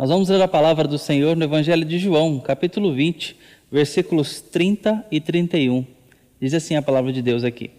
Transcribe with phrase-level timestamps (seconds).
[0.00, 3.36] Nós vamos ler a palavra do Senhor no Evangelho de João, capítulo 20,
[3.70, 5.84] versículos 30 e 31.
[6.40, 7.70] Diz assim a palavra de Deus aqui.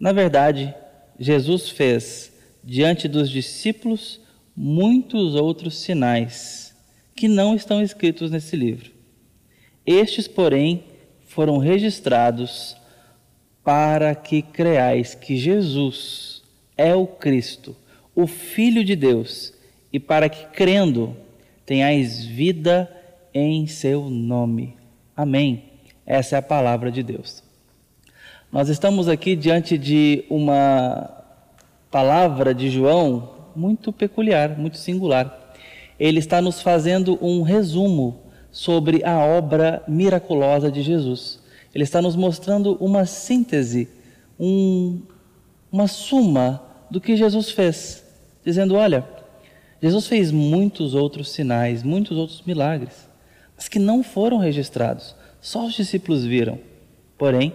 [0.00, 0.74] Na verdade,
[1.20, 2.32] Jesus fez
[2.64, 4.18] diante dos discípulos
[4.56, 6.74] muitos outros sinais
[7.14, 8.90] que não estão escritos nesse livro.
[9.84, 10.82] Estes, porém,
[11.26, 12.74] foram registrados
[13.62, 16.42] para que creais que Jesus
[16.74, 17.76] é o Cristo,
[18.14, 19.54] o Filho de Deus
[19.96, 21.16] e para que, crendo,
[21.64, 22.86] tenhais vida
[23.32, 24.76] em seu nome.
[25.16, 25.62] Amém.
[26.04, 27.42] Essa é a palavra de Deus.
[28.52, 31.24] Nós estamos aqui diante de uma
[31.90, 35.54] palavra de João muito peculiar, muito singular.
[35.98, 38.20] Ele está nos fazendo um resumo
[38.52, 41.40] sobre a obra miraculosa de Jesus.
[41.74, 43.88] Ele está nos mostrando uma síntese,
[44.38, 45.00] um,
[45.72, 48.04] uma suma do que Jesus fez,
[48.44, 49.15] dizendo: olha,
[49.86, 53.08] Jesus fez muitos outros sinais, muitos outros milagres,
[53.56, 56.58] mas que não foram registrados, só os discípulos viram.
[57.16, 57.52] Porém,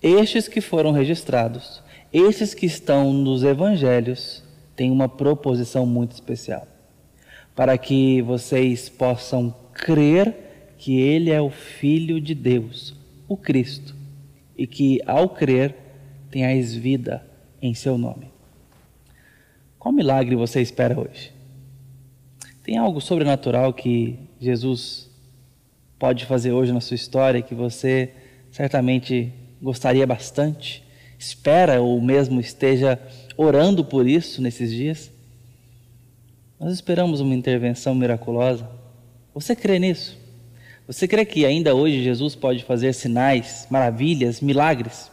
[0.00, 4.44] estes que foram registrados, estes que estão nos evangelhos,
[4.76, 6.64] têm uma proposição muito especial.
[7.56, 12.94] Para que vocês possam crer que Ele é o Filho de Deus,
[13.26, 13.96] o Cristo,
[14.56, 15.74] e que ao crer
[16.30, 17.26] tenhais vida
[17.60, 18.30] em seu nome.
[19.76, 21.41] Qual milagre você espera hoje?
[22.62, 25.10] Tem algo sobrenatural que Jesus
[25.98, 28.12] pode fazer hoje na sua história que você
[28.52, 30.84] certamente gostaria bastante?
[31.18, 33.00] Espera ou mesmo esteja
[33.36, 35.10] orando por isso nesses dias?
[36.58, 38.68] Nós esperamos uma intervenção miraculosa.
[39.34, 40.16] Você crê nisso?
[40.86, 45.10] Você crê que ainda hoje Jesus pode fazer sinais, maravilhas, milagres?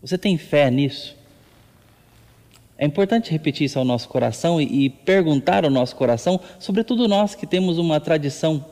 [0.00, 1.16] Você tem fé nisso?
[2.82, 7.32] É importante repetir isso ao nosso coração e, e perguntar ao nosso coração, sobretudo nós
[7.32, 8.64] que temos uma tradição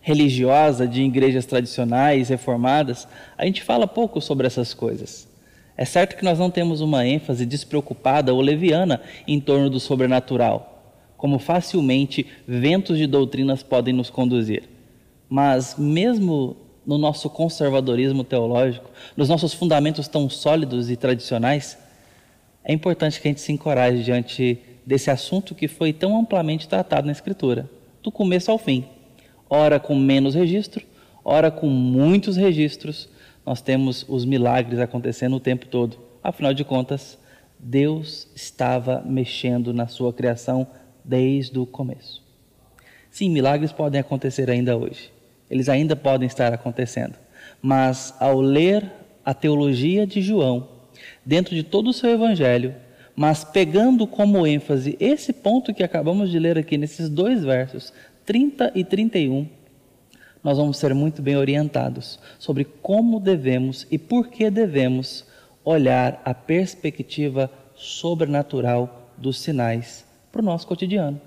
[0.00, 3.06] religiosa de igrejas tradicionais, reformadas,
[3.38, 5.28] a gente fala pouco sobre essas coisas.
[5.76, 10.82] É certo que nós não temos uma ênfase despreocupada ou leviana em torno do sobrenatural,
[11.16, 14.64] como facilmente ventos de doutrinas podem nos conduzir.
[15.28, 21.78] Mas, mesmo no nosso conservadorismo teológico, nos nossos fundamentos tão sólidos e tradicionais,
[22.64, 27.06] é importante que a gente se encoraje diante desse assunto que foi tão amplamente tratado
[27.06, 27.68] na Escritura,
[28.02, 28.84] do começo ao fim.
[29.48, 30.84] Ora com menos registro,
[31.24, 33.08] ora com muitos registros,
[33.44, 35.98] nós temos os milagres acontecendo o tempo todo.
[36.22, 37.18] Afinal de contas,
[37.58, 40.66] Deus estava mexendo na sua criação
[41.04, 42.22] desde o começo.
[43.10, 45.12] Sim, milagres podem acontecer ainda hoje.
[45.50, 47.14] Eles ainda podem estar acontecendo.
[47.60, 48.90] Mas ao ler
[49.24, 50.68] a teologia de João,
[51.24, 52.74] dentro de todo o seu evangelho,
[53.14, 57.92] mas pegando como ênfase esse ponto que acabamos de ler aqui nesses dois versos,
[58.24, 59.48] 30 e 31,
[60.42, 65.24] nós vamos ser muito bem orientados sobre como devemos e por que devemos
[65.64, 71.20] olhar a perspectiva sobrenatural dos sinais para o nosso cotidiano.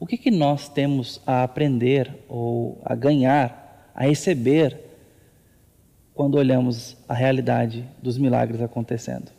[0.00, 4.93] O que, que nós temos a aprender ou a ganhar, a receber
[6.14, 9.30] quando olhamos a realidade dos milagres acontecendo.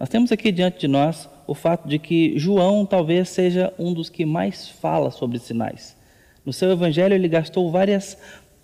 [0.00, 4.08] Nós temos aqui diante de nós o fato de que João talvez seja um dos
[4.08, 5.96] que mais fala sobre sinais.
[6.44, 8.16] No seu evangelho, ele gastou várias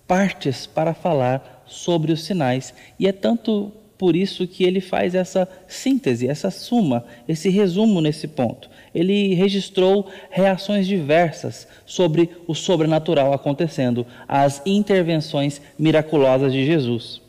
[0.07, 5.47] partes para falar sobre os sinais, e é tanto por isso que ele faz essa
[5.67, 8.69] síntese, essa suma, esse resumo nesse ponto.
[8.93, 17.22] Ele registrou reações diversas sobre o sobrenatural acontecendo, as intervenções miraculosas de Jesus.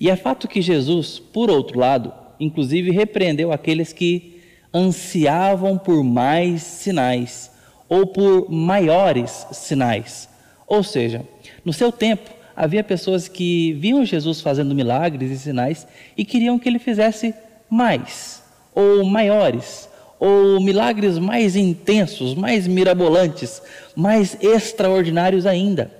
[0.00, 4.40] E é fato que Jesus, por outro lado, inclusive repreendeu aqueles que
[4.72, 7.50] ansiavam por mais sinais
[7.86, 10.26] ou por maiores sinais.
[10.66, 11.22] Ou seja,
[11.64, 15.86] no seu tempo, havia pessoas que viam Jesus fazendo milagres e sinais
[16.16, 17.34] e queriam que ele fizesse
[17.68, 18.42] mais,
[18.74, 19.88] ou maiores,
[20.18, 23.60] ou milagres mais intensos, mais mirabolantes,
[23.94, 25.90] mais extraordinários ainda.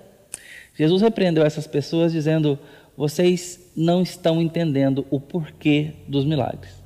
[0.76, 2.58] Jesus repreendeu essas pessoas dizendo:
[3.00, 6.84] vocês não estão entendendo o porquê dos milagres.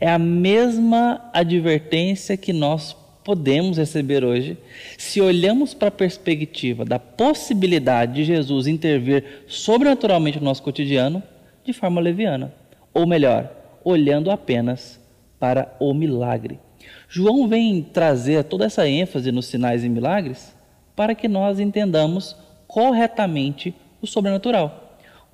[0.00, 4.56] É a mesma advertência que nós podemos receber hoje
[4.96, 11.20] se olhamos para a perspectiva da possibilidade de Jesus intervir sobrenaturalmente no nosso cotidiano
[11.64, 12.54] de forma leviana.
[12.94, 13.50] Ou melhor,
[13.82, 15.00] olhando apenas
[15.40, 16.60] para o milagre.
[17.08, 20.54] João vem trazer toda essa ênfase nos sinais e milagres
[20.94, 22.36] para que nós entendamos
[22.68, 24.85] corretamente o sobrenatural.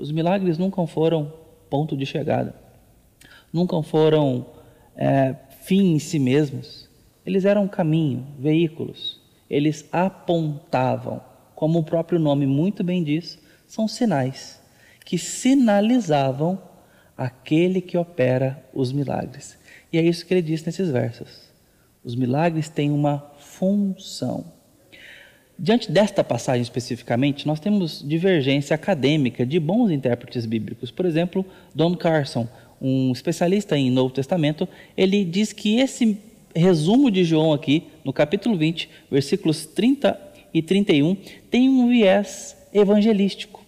[0.02, 1.32] Os milagres nunca foram
[1.70, 2.56] ponto de chegada,
[3.52, 4.44] nunca foram
[4.96, 6.88] é, fim em si mesmos.
[7.24, 9.20] Eles eram caminho, veículos.
[9.48, 11.20] Eles apontavam,
[11.54, 14.60] como o próprio nome muito bem diz, são sinais
[15.04, 16.60] que sinalizavam
[17.16, 19.56] aquele que opera os milagres.
[19.92, 21.48] E é isso que ele diz nesses versos.
[22.02, 24.46] Os milagres têm uma função.
[25.62, 30.90] Diante desta passagem especificamente, nós temos divergência acadêmica de bons intérpretes bíblicos.
[30.90, 32.48] Por exemplo, Don Carson,
[32.80, 36.18] um especialista em Novo Testamento, ele diz que esse
[36.52, 40.20] resumo de João aqui, no capítulo 20, versículos 30
[40.52, 41.16] e 31,
[41.48, 43.62] tem um viés evangelístico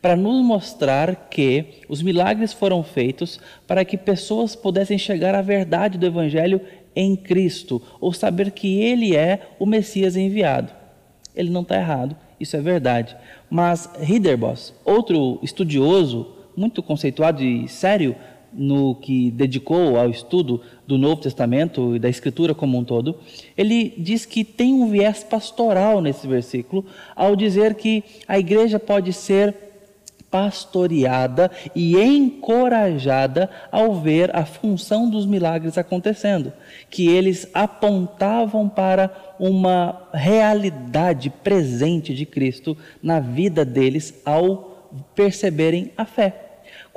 [0.00, 5.98] para nos mostrar que os milagres foram feitos para que pessoas pudessem chegar à verdade
[5.98, 6.60] do Evangelho
[6.94, 10.79] em Cristo, ou saber que Ele é o Messias enviado.
[11.34, 13.16] Ele não está errado, isso é verdade.
[13.48, 18.16] Mas Hiderbos, outro estudioso muito conceituado e sério
[18.52, 23.16] no que dedicou ao estudo do Novo Testamento e da Escritura como um todo,
[23.56, 26.84] ele diz que tem um viés pastoral nesse versículo,
[27.14, 29.54] ao dizer que a igreja pode ser
[30.30, 36.52] pastoreada e encorajada ao ver a função dos milagres acontecendo,
[36.88, 46.04] que eles apontavam para uma realidade presente de Cristo na vida deles ao perceberem a
[46.04, 46.49] fé.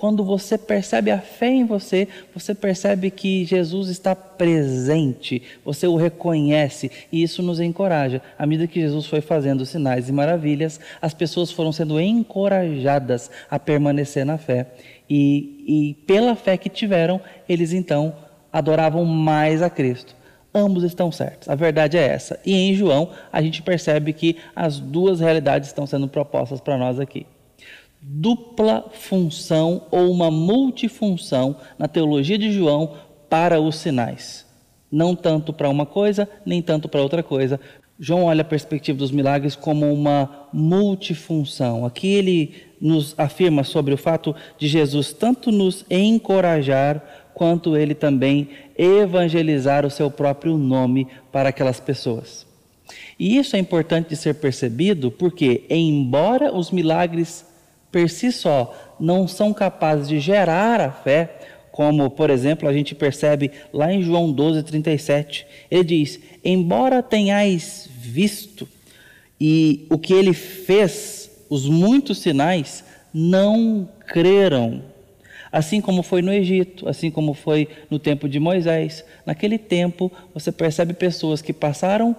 [0.03, 5.95] Quando você percebe a fé em você, você percebe que Jesus está presente, você o
[5.95, 8.21] reconhece e isso nos encoraja.
[8.37, 13.57] À medida que Jesus foi fazendo sinais e maravilhas, as pessoas foram sendo encorajadas a
[13.57, 14.73] permanecer na fé.
[15.09, 18.13] E, e pela fé que tiveram, eles então
[18.51, 20.17] adoravam mais a Cristo
[20.53, 21.49] ambos estão certos.
[21.49, 22.39] A verdade é essa.
[22.45, 26.99] E em João, a gente percebe que as duas realidades estão sendo propostas para nós
[26.99, 27.25] aqui
[28.05, 32.95] dupla função ou uma multifunção na teologia de João
[33.29, 34.45] para os sinais.
[34.91, 37.59] Não tanto para uma coisa, nem tanto para outra coisa.
[37.97, 41.85] João olha a perspectiva dos milagres como uma multifunção.
[41.85, 47.01] Aqui ele nos afirma sobre o fato de Jesus tanto nos encorajar,
[47.33, 52.45] quanto ele também evangelizar o seu próprio nome para aquelas pessoas.
[53.17, 57.45] E isso é importante de ser percebido porque, embora os milagres
[57.93, 61.39] per si só não são capazes de gerar a fé,
[61.71, 65.45] como, por exemplo, a gente percebe lá em João 12, 37.
[65.69, 68.67] Ele diz: Embora tenhais visto
[69.39, 74.83] e o que ele fez, os muitos sinais, não creram.
[75.51, 79.05] Assim como foi no Egito, assim como foi no tempo de Moisés.
[79.23, 82.15] Naquele tempo, você percebe pessoas que passaram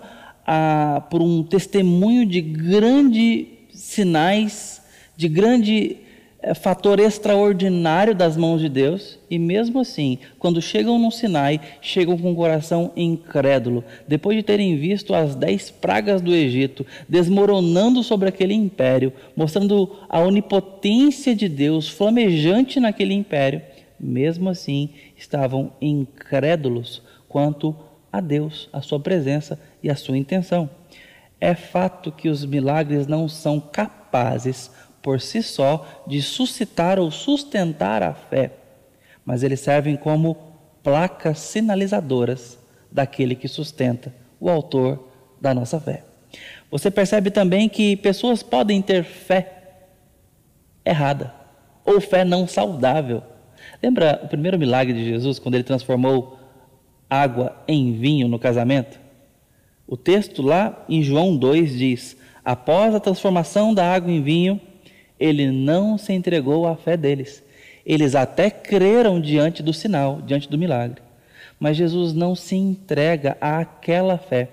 [0.46, 4.83] a, por um testemunho de grandes sinais
[5.16, 5.98] de grande
[6.40, 12.18] é, fator extraordinário das mãos de Deus, e mesmo assim, quando chegam no Sinai, chegam
[12.18, 18.28] com o coração incrédulo, depois de terem visto as dez pragas do Egito desmoronando sobre
[18.28, 23.62] aquele império, mostrando a onipotência de Deus flamejante naquele império,
[23.98, 27.74] mesmo assim estavam incrédulos quanto
[28.12, 30.68] a Deus, a sua presença e a sua intenção.
[31.40, 34.70] É fato que os milagres não são capazes
[35.04, 38.52] por si só de suscitar ou sustentar a fé,
[39.22, 40.34] mas eles servem como
[40.82, 42.58] placas sinalizadoras
[42.90, 45.06] daquele que sustenta, o autor
[45.38, 46.04] da nossa fé.
[46.70, 49.88] Você percebe também que pessoas podem ter fé
[50.82, 51.34] errada
[51.84, 53.22] ou fé não saudável.
[53.82, 56.38] Lembra o primeiro milagre de Jesus quando ele transformou
[57.10, 58.98] água em vinho no casamento?
[59.86, 64.58] O texto lá em João 2 diz: Após a transformação da água em vinho,
[65.18, 67.42] ele não se entregou à fé deles.
[67.84, 71.02] Eles até creram diante do sinal, diante do milagre.
[71.58, 74.48] Mas Jesus não se entrega àquela fé.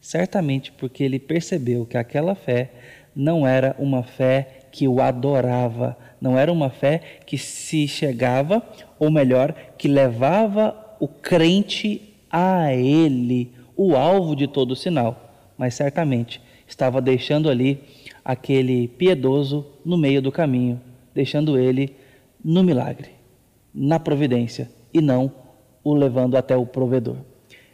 [0.00, 2.70] Certamente porque ele percebeu que aquela fé
[3.14, 8.62] não era uma fé que o adorava, não era uma fé que se chegava,
[8.98, 16.40] ou melhor, que levava o crente a ele, o alvo de todo sinal, mas certamente
[16.66, 17.80] estava deixando ali
[18.24, 20.78] aquele piedoso no meio do caminho,
[21.14, 21.96] deixando ele
[22.44, 23.08] no milagre,
[23.72, 25.32] na providência e não
[25.82, 27.16] o levando até o provedor.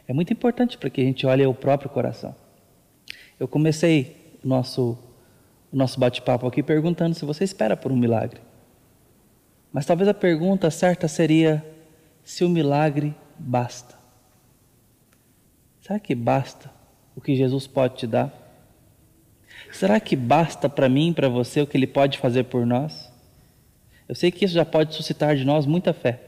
[0.07, 2.33] É muito importante para que a gente olhe o próprio coração.
[3.37, 4.97] Eu comecei o nosso,
[5.73, 8.39] nosso bate-papo aqui perguntando se você espera por um milagre.
[9.73, 11.65] Mas talvez a pergunta certa seria
[12.23, 13.93] se o milagre basta.
[15.81, 16.71] Será que basta
[17.13, 18.44] o que Jesus pode te dar?
[19.77, 23.11] Será que basta para mim, para você, o que Ele pode fazer por nós?
[24.07, 26.21] Eu sei que isso já pode suscitar de nós muita fé,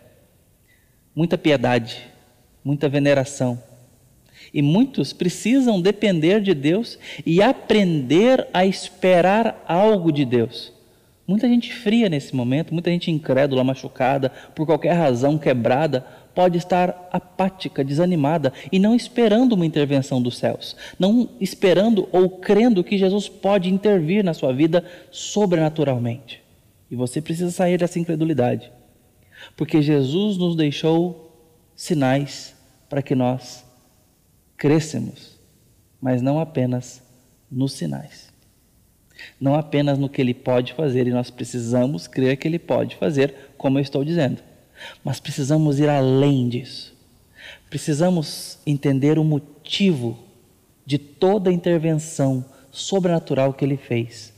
[1.16, 2.10] muita piedade,
[2.62, 3.64] muita veneração.
[4.54, 10.74] E muitos precisam depender de Deus e aprender a esperar algo de Deus.
[11.26, 16.06] Muita gente fria nesse momento, muita gente incrédula, machucada, por qualquer razão quebrada,
[16.38, 22.84] pode estar apática, desanimada e não esperando uma intervenção dos céus, não esperando ou crendo
[22.84, 26.44] que Jesus pode intervir na sua vida sobrenaturalmente.
[26.92, 28.72] E você precisa sair dessa incredulidade,
[29.56, 32.56] porque Jesus nos deixou sinais
[32.88, 33.66] para que nós
[34.56, 35.40] crescemos,
[36.00, 37.02] mas não apenas
[37.52, 38.32] nos sinais.
[39.42, 43.34] Não apenas no que ele pode fazer, e nós precisamos crer que ele pode fazer,
[43.58, 44.44] como eu estou dizendo,
[45.04, 46.96] mas precisamos ir além disso.
[47.70, 50.18] Precisamos entender o motivo
[50.86, 54.34] de toda a intervenção sobrenatural que ele fez.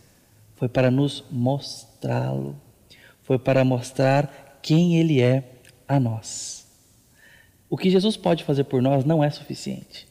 [0.56, 2.56] Foi para nos mostrá-lo,
[3.24, 5.44] foi para mostrar quem ele é
[5.88, 6.68] a nós.
[7.70, 10.10] O que Jesus pode fazer por nós não é suficiente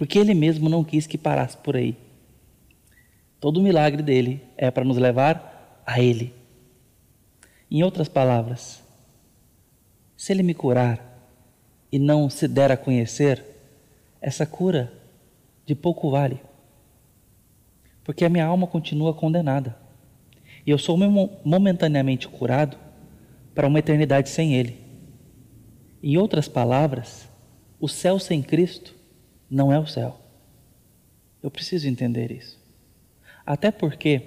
[0.00, 1.94] porque ele mesmo não quis que parasse por aí.
[3.38, 6.32] Todo o milagre dele é para nos levar a ele.
[7.70, 8.79] Em outras palavras,
[10.20, 11.02] se ele me curar
[11.90, 13.42] e não se der a conhecer,
[14.20, 14.92] essa cura
[15.64, 16.38] de pouco vale.
[18.04, 19.74] Porque a minha alma continua condenada.
[20.66, 20.98] E eu sou
[21.42, 22.76] momentaneamente curado
[23.54, 24.76] para uma eternidade sem Ele.
[26.02, 27.26] Em outras palavras,
[27.80, 28.94] o céu sem Cristo
[29.50, 30.20] não é o céu.
[31.42, 32.60] Eu preciso entender isso.
[33.46, 34.24] Até porque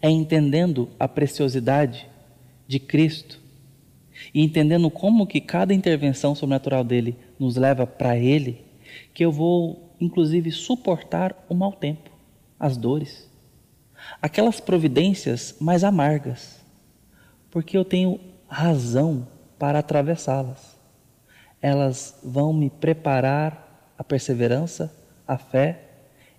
[0.00, 2.08] é entendendo a preciosidade
[2.68, 3.41] de Cristo
[4.34, 8.64] e entendendo como que cada intervenção sobrenatural dele nos leva para ele,
[9.12, 12.10] que eu vou inclusive suportar o mau tempo,
[12.58, 13.30] as dores,
[14.20, 16.60] aquelas providências mais amargas,
[17.50, 20.76] porque eu tenho razão para atravessá-las.
[21.60, 24.92] Elas vão me preparar a perseverança,
[25.26, 25.84] a fé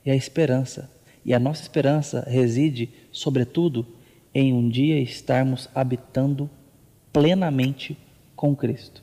[0.06, 0.92] e a esperança.
[1.24, 3.88] E a nossa esperança reside, sobretudo,
[4.36, 6.50] em um dia estarmos habitando
[7.14, 7.98] plenamente
[8.36, 9.02] com Cristo.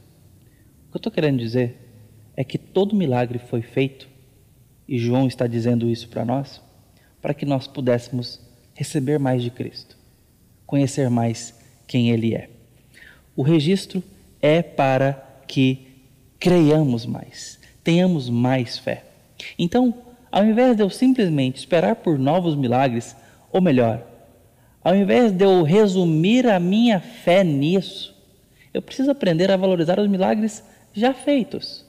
[0.88, 1.76] O que eu estou querendo dizer
[2.36, 4.08] é que todo milagre foi feito,
[4.86, 6.60] e João está dizendo isso para nós,
[7.22, 8.40] para que nós pudéssemos
[8.74, 9.96] receber mais de Cristo,
[10.66, 11.54] conhecer mais
[11.86, 12.50] quem Ele é.
[13.34, 14.02] O registro
[14.42, 15.86] é para que
[16.38, 19.04] creiamos mais tenhamos mais fé.
[19.58, 19.94] Então,
[20.30, 23.16] ao invés de eu simplesmente esperar por novos milagres,
[23.50, 24.06] ou melhor,
[24.82, 28.14] ao invés de eu resumir a minha fé nisso,
[28.72, 31.84] eu preciso aprender a valorizar os milagres já feitos.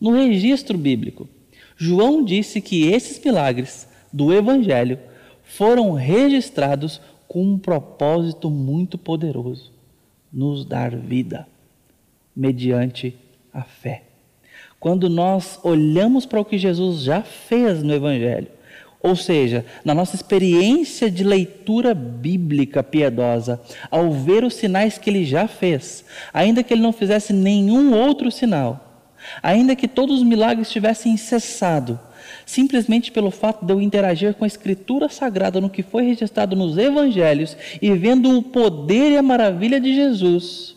[0.00, 1.28] No registro bíblico,
[1.76, 4.98] João disse que esses milagres do Evangelho
[5.42, 9.72] foram registrados com um propósito muito poderoso:
[10.32, 11.46] nos dar vida,
[12.34, 13.16] mediante
[13.52, 14.06] a fé
[14.78, 18.48] quando nós olhamos para o que Jesus já fez no Evangelho,
[19.06, 25.24] ou seja, na nossa experiência de leitura bíblica piedosa, ao ver os sinais que ele
[25.24, 29.06] já fez, ainda que ele não fizesse nenhum outro sinal,
[29.40, 32.00] ainda que todos os milagres tivessem cessado,
[32.44, 36.76] simplesmente pelo fato de eu interagir com a Escritura Sagrada no que foi registrado nos
[36.76, 40.74] Evangelhos e vendo o poder e a maravilha de Jesus,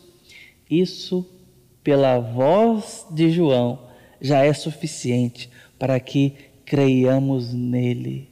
[0.70, 1.28] isso,
[1.82, 3.80] pela voz de João,
[4.20, 8.28] já é suficiente para que creiamos nele,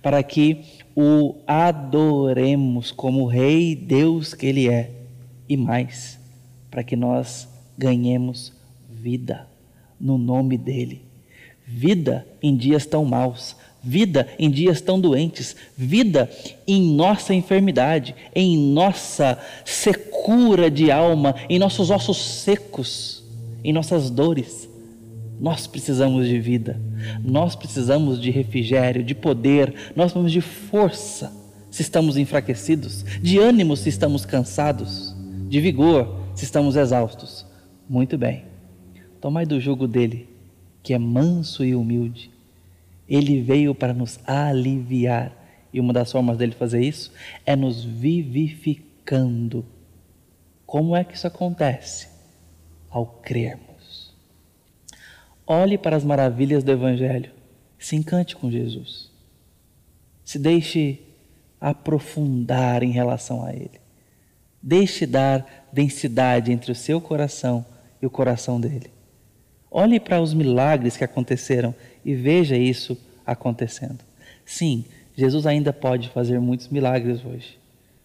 [0.00, 0.60] para que
[0.94, 4.92] o adoremos como Rei Deus que Ele é,
[5.48, 6.16] e mais,
[6.70, 8.52] para que nós ganhemos
[8.88, 9.48] vida
[10.00, 11.02] no nome dEle.
[11.66, 16.30] Vida em dias tão maus, vida em dias tão doentes, vida
[16.68, 23.24] em nossa enfermidade, em nossa secura de alma, em nossos ossos secos,
[23.64, 24.69] em nossas dores
[25.40, 26.78] nós precisamos de vida,
[27.24, 31.32] nós precisamos de refrigério, de poder, nós precisamos de força
[31.70, 35.16] se estamos enfraquecidos, de ânimo se estamos cansados,
[35.48, 37.46] de vigor se estamos exaustos.
[37.88, 38.44] Muito bem,
[39.18, 40.28] tomai do jugo dele,
[40.82, 42.30] que é manso e humilde.
[43.08, 45.32] Ele veio para nos aliviar,
[45.72, 47.12] e uma das formas dele fazer isso
[47.46, 49.64] é nos vivificando.
[50.66, 52.08] Como é que isso acontece?
[52.90, 53.69] Ao crermos.
[55.52, 57.32] Olhe para as maravilhas do Evangelho.
[57.76, 59.10] Se encante com Jesus.
[60.24, 61.00] Se deixe
[61.60, 63.80] aprofundar em relação a Ele.
[64.62, 67.66] Deixe dar densidade entre o seu coração
[68.00, 68.92] e o coração dele.
[69.68, 74.04] Olhe para os milagres que aconteceram e veja isso acontecendo.
[74.46, 74.84] Sim,
[75.16, 77.58] Jesus ainda pode fazer muitos milagres hoje.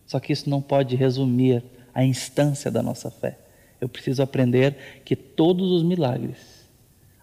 [0.07, 3.37] Só que isso não pode resumir a instância da nossa fé.
[3.79, 4.75] Eu preciso aprender
[5.05, 6.54] que todos os milagres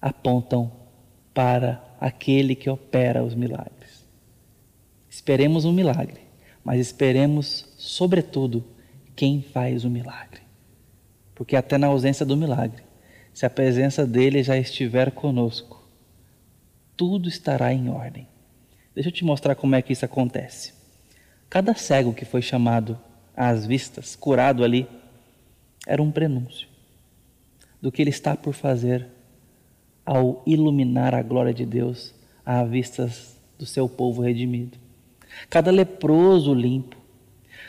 [0.03, 0.73] apontam
[1.33, 4.05] para aquele que opera os milagres.
[5.09, 6.21] Esperemos um milagre,
[6.65, 8.65] mas esperemos, sobretudo,
[9.15, 10.43] quem faz o milagre.
[11.37, 12.83] Porque até na ausência do milagre,
[13.33, 15.81] se a presença dele já estiver conosco,
[16.97, 18.27] tudo estará em ordem.
[18.95, 20.75] Deixa eu te mostrar como é que isso acontece.
[21.49, 22.99] Cada cego que foi chamado
[23.37, 24.87] às vistas, curado ali,
[25.87, 26.69] era um prenúncio
[27.81, 29.09] do que ele está por fazer
[30.05, 33.11] ao iluminar a glória de Deus à vista
[33.59, 34.79] do seu povo redimido.
[35.49, 36.97] Cada leproso limpo,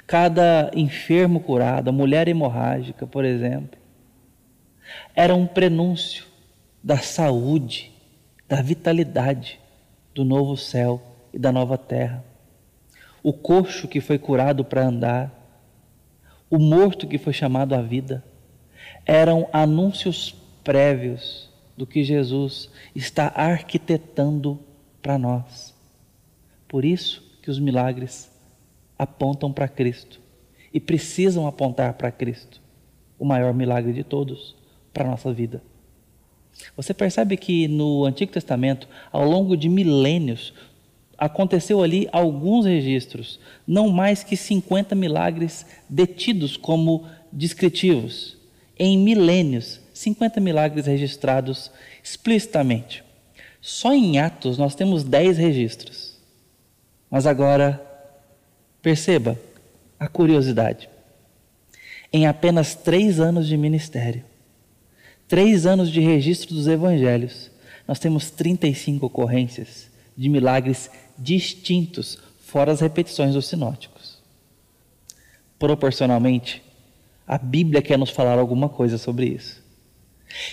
[0.06, 3.80] cada enfermo curado, a mulher hemorrágica, por exemplo,
[5.16, 6.26] era um prenúncio
[6.84, 7.92] da saúde,
[8.48, 9.60] da vitalidade
[10.14, 11.02] do novo céu
[11.34, 12.24] e da nova terra.
[13.22, 15.32] O coxo que foi curado para andar,
[16.50, 18.24] o morto que foi chamado à vida,
[19.06, 24.60] eram anúncios prévios do que Jesus está arquitetando
[25.02, 25.74] para nós.
[26.68, 28.32] Por isso que os milagres
[28.98, 30.22] apontam para Cristo
[30.74, 32.62] e precisam apontar para Cristo,
[33.20, 34.56] o maior milagre de todos
[34.94, 35.62] para a nossa vida.
[36.76, 40.54] Você percebe que no Antigo Testamento, ao longo de milênios,
[41.18, 48.38] aconteceu ali alguns registros, não mais que 50 milagres detidos como descritivos.
[48.78, 51.72] Em milênios, 50 milagres registrados
[52.04, 53.04] explicitamente.
[53.62, 56.18] Só em Atos nós temos 10 registros.
[57.10, 57.82] Mas agora,
[58.82, 59.40] perceba
[60.00, 60.90] a curiosidade.
[62.12, 64.24] Em apenas três anos de ministério,
[65.28, 67.50] três anos de registro dos evangelhos,
[67.88, 74.22] nós temos 35 ocorrências de milagres distintos, fora as repetições dos sinóticos.
[75.58, 76.62] Proporcionalmente,
[77.26, 79.63] a Bíblia quer nos falar alguma coisa sobre isso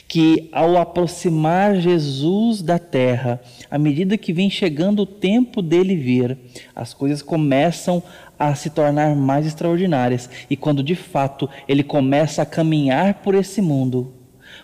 [0.06, 6.36] que ao aproximar Jesus da terra, à medida que vem chegando o tempo dele vir,
[6.74, 8.02] as coisas começam
[8.38, 10.28] a se tornar mais extraordinárias.
[10.48, 14.12] E quando de fato ele começa a caminhar por esse mundo,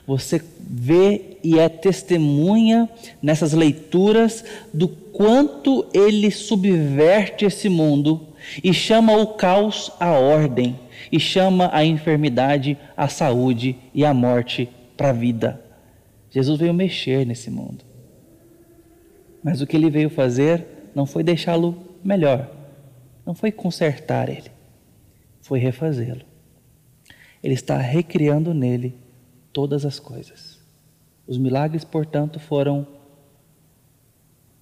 [0.06, 2.88] você vê e é testemunha
[3.22, 8.26] nessas leituras do quanto ele subverte esse mundo
[8.62, 10.78] e chama o caos à ordem,
[11.10, 15.62] e chama a enfermidade à saúde e à morte para a vida.
[16.30, 17.84] Jesus veio mexer nesse mundo.
[19.42, 22.50] Mas o que ele veio fazer não foi deixá-lo melhor,
[23.24, 24.50] não foi consertar ele,
[25.40, 26.24] foi refazê-lo.
[27.42, 28.94] Ele está recriando nele
[29.52, 30.58] todas as coisas.
[31.26, 32.86] Os milagres, portanto, foram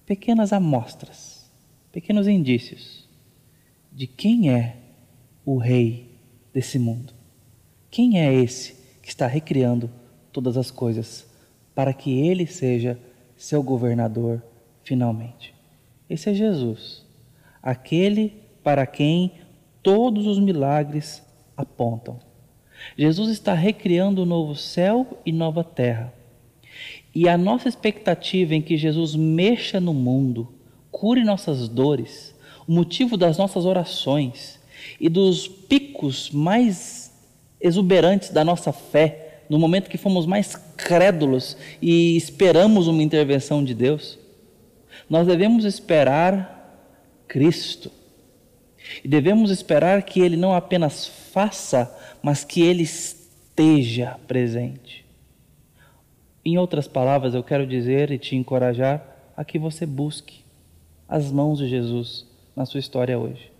[0.05, 1.49] pequenas amostras,
[1.91, 3.07] pequenos indícios
[3.91, 4.77] de quem é
[5.45, 6.19] o rei
[6.53, 7.13] desse mundo.
[7.89, 9.89] Quem é esse que está recriando
[10.35, 11.25] todas as coisas,
[11.73, 12.99] para que Ele seja
[13.37, 14.43] seu governador
[14.83, 15.55] finalmente.
[16.09, 17.05] Esse é Jesus,
[17.63, 19.31] aquele para quem
[19.81, 21.23] todos os milagres
[21.55, 22.19] apontam.
[22.97, 26.13] Jesus está recriando o novo céu e nova terra.
[27.13, 30.49] E a nossa expectativa em que Jesus mexa no mundo,
[30.91, 32.35] cure nossas dores,
[32.67, 34.59] o motivo das nossas orações
[34.99, 37.13] e dos picos mais
[37.61, 43.73] exuberantes da nossa fé no momento que fomos mais crédulos e esperamos uma intervenção de
[43.73, 44.17] Deus,
[45.09, 46.55] nós devemos esperar
[47.27, 47.91] Cristo.
[49.03, 55.05] E devemos esperar que Ele não apenas faça, mas que Ele esteja presente.
[56.43, 59.03] Em outras palavras, eu quero dizer e te encorajar
[59.35, 60.43] a que você busque
[61.07, 63.51] as mãos de Jesus na sua história hoje,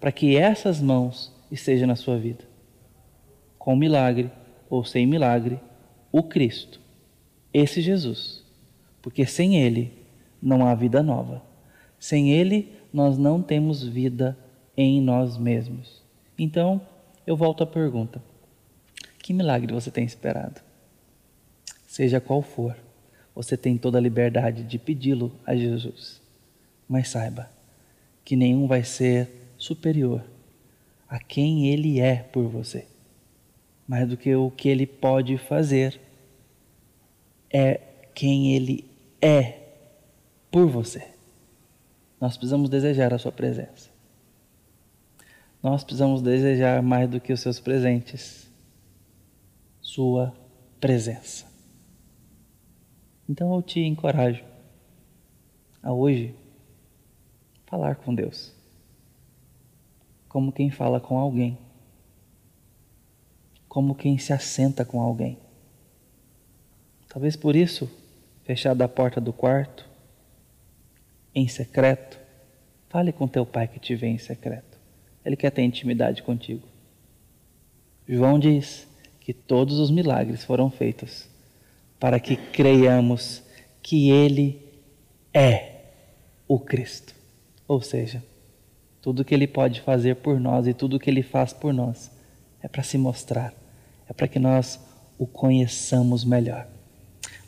[0.00, 2.44] para que essas mãos estejam na sua vida,
[3.58, 4.30] com milagre
[4.72, 5.60] ou sem milagre,
[6.10, 6.80] o Cristo,
[7.52, 8.42] esse Jesus.
[9.02, 9.92] Porque sem Ele
[10.40, 11.42] não há vida nova.
[11.98, 14.34] Sem Ele nós não temos vida
[14.74, 16.00] em nós mesmos.
[16.38, 16.80] Então,
[17.26, 18.22] eu volto à pergunta:
[19.22, 20.62] que milagre você tem esperado?
[21.86, 22.74] Seja qual for,
[23.34, 26.18] você tem toda a liberdade de pedi-lo a Jesus.
[26.88, 27.50] Mas saiba
[28.24, 30.24] que nenhum vai ser superior
[31.06, 32.86] a quem Ele é por você
[33.86, 36.00] mais do que o que ele pode fazer,
[37.52, 37.80] é
[38.14, 38.84] quem ele
[39.20, 39.58] é
[40.50, 41.08] por você.
[42.20, 43.90] Nós precisamos desejar a sua presença.
[45.62, 48.50] Nós precisamos desejar mais do que os seus presentes,
[49.80, 50.34] sua
[50.80, 51.46] presença.
[53.28, 54.44] Então eu te encorajo
[55.82, 56.34] a hoje
[57.66, 58.52] falar com Deus,
[60.28, 61.56] como quem fala com alguém
[63.72, 65.38] como quem se assenta com alguém.
[67.08, 67.90] Talvez por isso
[68.44, 69.88] fechada a porta do quarto,
[71.34, 72.20] em secreto,
[72.90, 74.78] fale com teu pai que te vê em secreto.
[75.24, 76.68] Ele quer ter intimidade contigo.
[78.06, 78.86] João diz
[79.18, 81.26] que todos os milagres foram feitos
[81.98, 83.42] para que creiamos
[83.82, 84.60] que ele
[85.32, 85.76] é
[86.46, 87.14] o Cristo.
[87.66, 88.22] Ou seja,
[89.00, 92.10] tudo que ele pode fazer por nós e tudo que ele faz por nós
[92.60, 93.61] é para se mostrar,
[94.12, 94.78] é para que nós
[95.18, 96.68] o conheçamos melhor.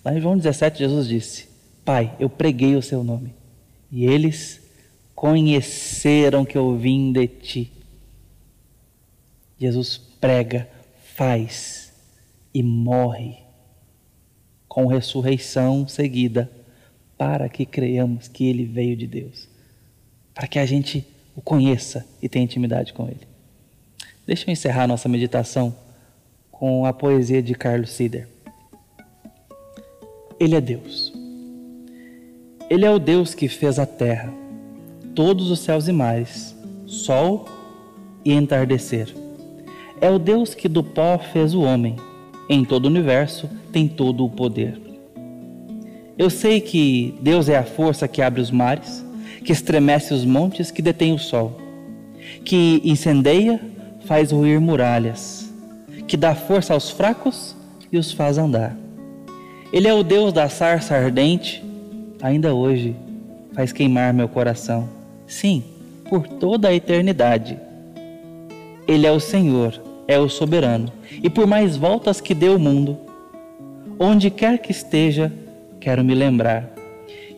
[0.02, 1.48] Lá em João 17, Jesus disse:
[1.84, 3.34] Pai, eu preguei o seu nome
[3.92, 4.62] e eles
[5.14, 7.72] conheceram que eu vim de ti.
[9.58, 10.68] Jesus prega,
[11.14, 11.92] faz
[12.52, 13.36] e morre
[14.66, 16.50] com ressurreição seguida
[17.16, 19.48] para que creiamos que ele veio de Deus,
[20.34, 23.28] para que a gente o conheça e tenha intimidade com ele.
[24.26, 25.83] Deixa eu encerrar nossa meditação
[26.58, 28.28] com a poesia de Carlos Sider.
[30.38, 31.12] Ele é Deus.
[32.70, 34.32] Ele é o Deus que fez a terra,
[35.14, 37.46] todos os céus e mares, sol
[38.24, 39.12] e entardecer.
[40.00, 41.96] É o Deus que do pó fez o homem.
[42.48, 44.80] Em todo o universo tem todo o poder.
[46.16, 49.04] Eu sei que Deus é a força que abre os mares,
[49.44, 51.58] que estremece os montes, que detém o sol,
[52.44, 53.60] que incendeia,
[54.06, 55.43] faz ruir muralhas,
[56.14, 57.56] que dá força aos fracos
[57.90, 58.76] e os faz andar.
[59.72, 61.60] Ele é o Deus da sarça ardente,
[62.22, 62.94] ainda hoje
[63.52, 64.88] faz queimar meu coração.
[65.26, 65.64] Sim,
[66.08, 67.58] por toda a eternidade.
[68.86, 72.96] Ele é o Senhor, é o soberano, e por mais voltas que dê o mundo,
[73.98, 75.32] onde quer que esteja,
[75.80, 76.70] quero me lembrar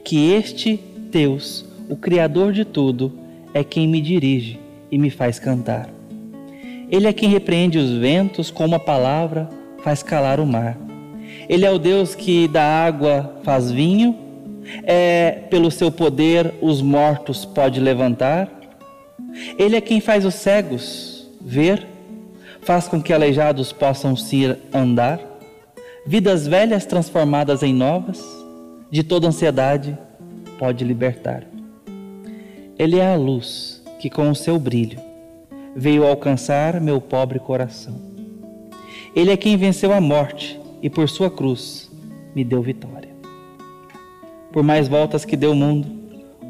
[0.04, 0.78] que este
[1.10, 3.10] Deus, o Criador de tudo,
[3.54, 4.60] é quem me dirige
[4.92, 5.95] e me faz cantar.
[6.88, 9.49] Ele é quem repreende os ventos com uma palavra,
[9.83, 10.79] faz calar o mar.
[11.49, 14.16] Ele é o Deus que da água faz vinho,
[14.85, 18.49] é pelo seu poder os mortos pode levantar.
[19.59, 21.87] Ele é quem faz os cegos ver
[22.62, 25.20] faz com que aleijados possam se andar,
[26.05, 28.20] vidas velhas transformadas em novas,
[28.90, 29.96] de toda ansiedade
[30.59, 31.44] pode libertar.
[32.77, 35.05] Ele é a luz que com o seu brilho
[35.76, 38.00] veio alcançar meu pobre coração.
[39.14, 41.90] Ele é quem venceu a morte e por sua cruz
[42.34, 43.10] me deu vitória.
[44.50, 45.86] Por mais voltas que deu o mundo,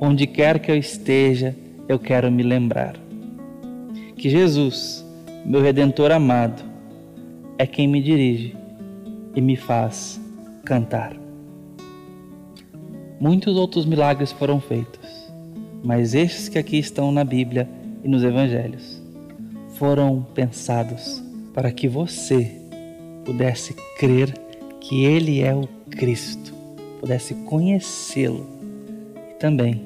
[0.00, 1.56] onde quer que eu esteja,
[1.88, 2.94] eu quero me lembrar
[4.16, 5.04] que Jesus
[5.46, 6.60] meu redentor amado,
[7.56, 8.56] é quem me dirige
[9.32, 10.20] e me faz
[10.64, 11.14] cantar.
[13.20, 15.30] Muitos outros milagres foram feitos,
[15.84, 17.68] mas estes que aqui estão na Bíblia
[18.02, 18.95] e nos Evangelhos
[19.78, 21.22] foram pensados
[21.54, 22.50] para que você
[23.24, 24.32] pudesse crer
[24.80, 26.52] que Ele é o Cristo,
[27.00, 28.46] pudesse conhecê-lo
[29.30, 29.82] e também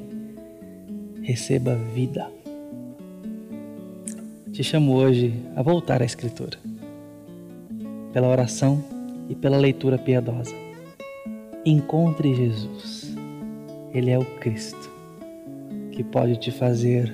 [1.23, 2.29] receba vida
[4.61, 6.59] te chamo hoje a voltar à Escritura,
[8.13, 8.85] pela oração
[9.27, 10.55] e pela leitura piedosa.
[11.65, 13.17] Encontre Jesus,
[13.95, 14.91] Ele é o Cristo
[15.93, 17.11] que pode te fazer,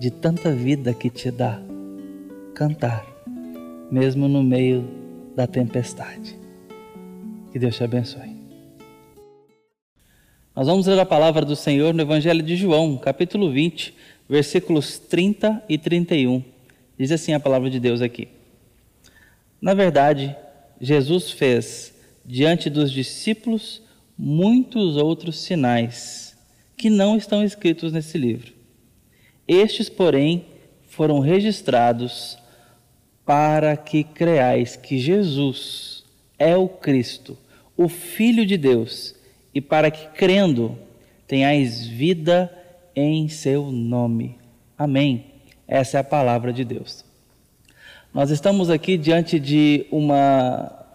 [0.00, 1.60] de tanta vida que te dá,
[2.54, 3.04] cantar,
[3.90, 4.88] mesmo no meio
[5.36, 6.34] da tempestade.
[7.52, 8.34] Que Deus te abençoe.
[10.56, 13.94] Nós vamos ler a palavra do Senhor no Evangelho de João, capítulo 20
[14.26, 16.42] versículos 30 e 31.
[16.98, 18.26] Diz assim a palavra de Deus aqui.
[19.60, 20.34] Na verdade,
[20.80, 21.92] Jesus fez
[22.24, 23.82] diante dos discípulos
[24.16, 26.34] muitos outros sinais
[26.74, 28.59] que não estão escritos nesse livro.
[29.52, 30.44] Estes, porém,
[30.86, 32.38] foram registrados
[33.26, 36.04] para que creais que Jesus
[36.38, 37.36] é o Cristo,
[37.76, 39.12] o Filho de Deus,
[39.52, 40.78] e para que crendo
[41.26, 42.48] tenhais vida
[42.94, 44.38] em seu nome.
[44.78, 45.26] Amém.
[45.66, 47.04] Essa é a palavra de Deus.
[48.14, 50.86] Nós estamos aqui diante de uma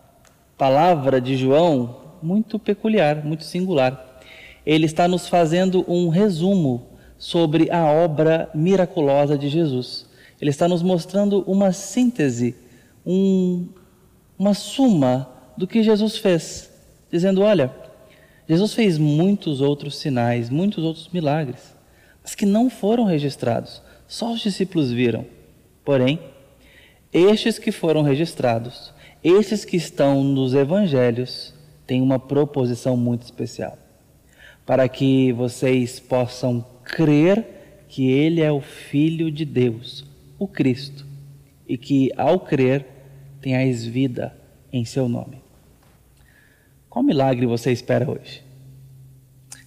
[0.57, 4.21] palavra de João muito peculiar, muito singular.
[4.65, 10.05] Ele está nos fazendo um resumo sobre a obra miraculosa de Jesus.
[10.39, 12.55] Ele está nos mostrando uma síntese,
[13.05, 13.67] um,
[14.37, 16.69] uma suma do que Jesus fez,
[17.11, 17.73] dizendo: olha,
[18.47, 21.75] Jesus fez muitos outros sinais, muitos outros milagres
[22.25, 23.83] mas que não foram registrados.
[24.07, 25.27] Só os discípulos viram.
[25.85, 26.19] Porém,
[27.13, 28.91] estes que foram registrados,
[29.23, 31.53] estes que estão nos evangelhos,
[31.85, 33.77] têm uma proposição muito especial.
[34.65, 40.05] Para que vocês possam crer que Ele é o Filho de Deus,
[40.39, 41.05] o Cristo,
[41.67, 42.85] e que ao crer
[43.41, 44.35] tenhais vida
[44.71, 45.41] em seu nome.
[46.89, 48.43] Qual milagre você espera hoje?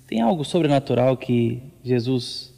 [0.07, 2.55] Tem algo sobrenatural que Jesus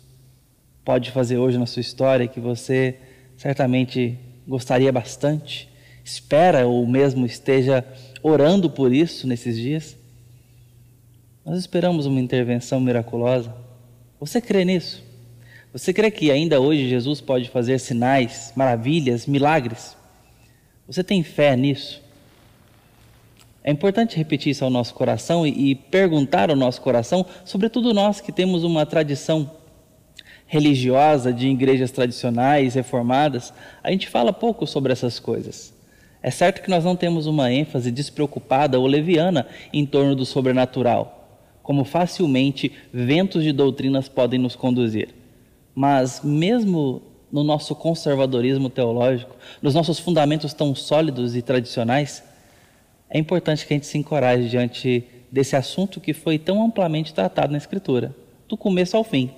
[0.85, 2.99] pode fazer hoje na sua história que você
[3.37, 5.69] certamente gostaria bastante?
[6.05, 7.85] Espera ou mesmo esteja
[8.23, 9.97] orando por isso nesses dias?
[11.45, 13.55] Nós esperamos uma intervenção miraculosa.
[14.21, 15.03] Você crê nisso?
[15.73, 19.97] Você crê que ainda hoje Jesus pode fazer sinais, maravilhas, milagres?
[20.87, 22.03] Você tem fé nisso?
[23.65, 28.31] É importante repetir isso ao nosso coração e, perguntar ao nosso coração, sobretudo nós que
[28.31, 29.51] temos uma tradição
[30.47, 35.73] religiosa de igrejas tradicionais, reformadas, a gente fala pouco sobre essas coisas.
[36.23, 41.20] É certo que nós não temos uma ênfase despreocupada ou leviana em torno do sobrenatural
[41.71, 45.11] como facilmente ventos de doutrinas podem nos conduzir.
[45.73, 52.25] Mas, mesmo no nosso conservadorismo teológico, nos nossos fundamentos tão sólidos e tradicionais,
[53.09, 57.53] é importante que a gente se encoraje diante desse assunto que foi tão amplamente tratado
[57.53, 58.17] na Escritura,
[58.49, 59.31] do começo ao fim.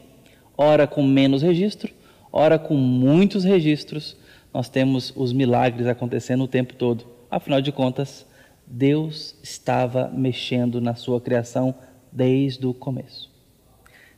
[0.57, 1.93] Ora com menos registro,
[2.33, 4.17] ora com muitos registros,
[4.55, 7.05] nós temos os milagres acontecendo o tempo todo.
[7.31, 8.25] Afinal de contas,
[8.67, 11.75] Deus estava mexendo na sua criação
[12.13, 13.31] desde o começo.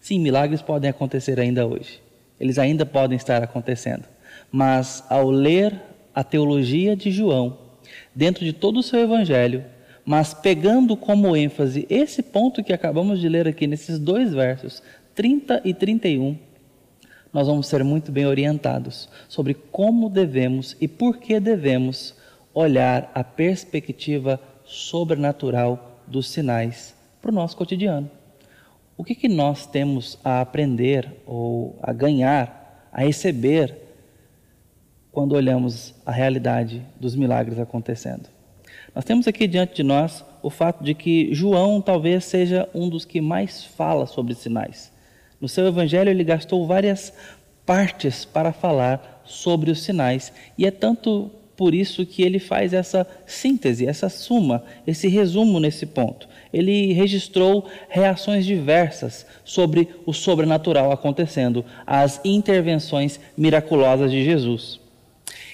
[0.00, 2.02] Sim, milagres podem acontecer ainda hoje.
[2.38, 4.04] Eles ainda podem estar acontecendo.
[4.50, 5.80] Mas ao ler
[6.14, 7.58] a teologia de João,
[8.14, 9.64] dentro de todo o seu evangelho,
[10.04, 14.82] mas pegando como ênfase esse ponto que acabamos de ler aqui nesses dois versos,
[15.14, 16.36] 30 e 31,
[17.32, 22.14] nós vamos ser muito bem orientados sobre como devemos e por que devemos
[22.52, 26.93] olhar a perspectiva sobrenatural dos sinais
[27.24, 28.10] para o nosso cotidiano.
[28.98, 33.74] O que, que nós temos a aprender ou a ganhar, a receber,
[35.10, 38.28] quando olhamos a realidade dos milagres acontecendo?
[38.94, 43.06] Nós temos aqui diante de nós o fato de que João talvez seja um dos
[43.06, 44.92] que mais fala sobre sinais.
[45.40, 47.10] No seu evangelho, ele gastou várias
[47.64, 53.06] partes para falar sobre os sinais, e é tanto por isso que ele faz essa
[53.26, 56.28] síntese, essa suma, esse resumo nesse ponto.
[56.52, 64.80] Ele registrou reações diversas sobre o sobrenatural acontecendo, as intervenções miraculosas de Jesus.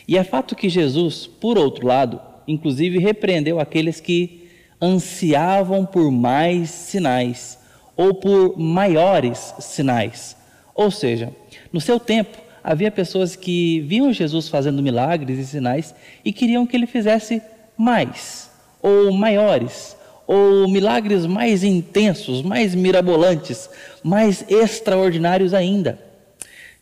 [0.09, 4.49] E é fato que Jesus, por outro lado, inclusive repreendeu aqueles que
[4.81, 7.59] ansiavam por mais sinais
[7.97, 10.37] ou por maiores sinais.
[10.75, 11.33] Ou seja,
[11.71, 15.94] no seu tempo, havia pessoas que viam Jesus fazendo milagres e sinais
[16.25, 17.42] e queriam que ele fizesse
[17.77, 18.51] mais,
[18.83, 19.96] ou maiores,
[20.27, 23.68] ou milagres mais intensos, mais mirabolantes,
[24.03, 25.99] mais extraordinários ainda.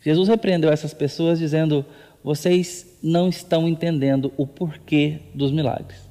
[0.01, 1.85] Jesus repreendeu essas pessoas dizendo:
[2.23, 6.09] vocês não estão entendendo o porquê dos milagres.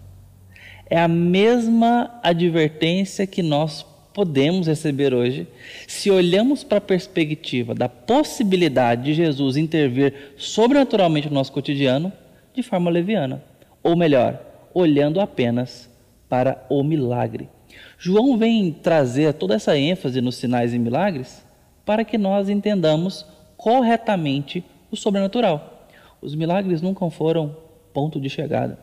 [0.91, 3.85] É a mesma advertência que nós
[4.19, 5.47] podemos receber hoje
[5.87, 12.13] se olhamos para a perspectiva da possibilidade de Jesus intervir sobrenaturalmente no nosso cotidiano
[12.53, 13.45] de forma leviana.
[13.81, 14.43] Ou melhor,
[14.75, 15.89] olhando apenas
[16.29, 17.49] para o milagre.
[17.97, 21.47] João vem trazer toda essa ênfase nos sinais e milagres
[21.87, 23.25] para que nós entendamos
[23.57, 25.87] corretamente o sobrenatural.
[26.21, 27.57] Os milagres nunca foram
[27.93, 28.81] ponto de chegada,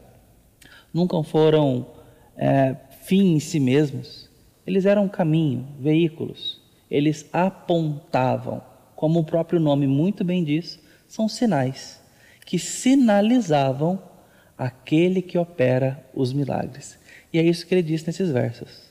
[0.94, 1.88] nunca foram
[2.38, 4.25] é, fim em si mesmos
[4.66, 6.62] eles eram caminho, veículos.
[6.90, 8.62] Eles apontavam,
[8.96, 12.02] como o próprio nome muito bem diz, são sinais
[12.46, 14.00] que sinalizavam
[14.58, 16.98] aquele que opera os milagres.
[17.34, 18.86] E é isso que ele diz nesses versos.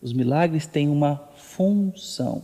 [0.00, 2.42] Os milagres têm uma função.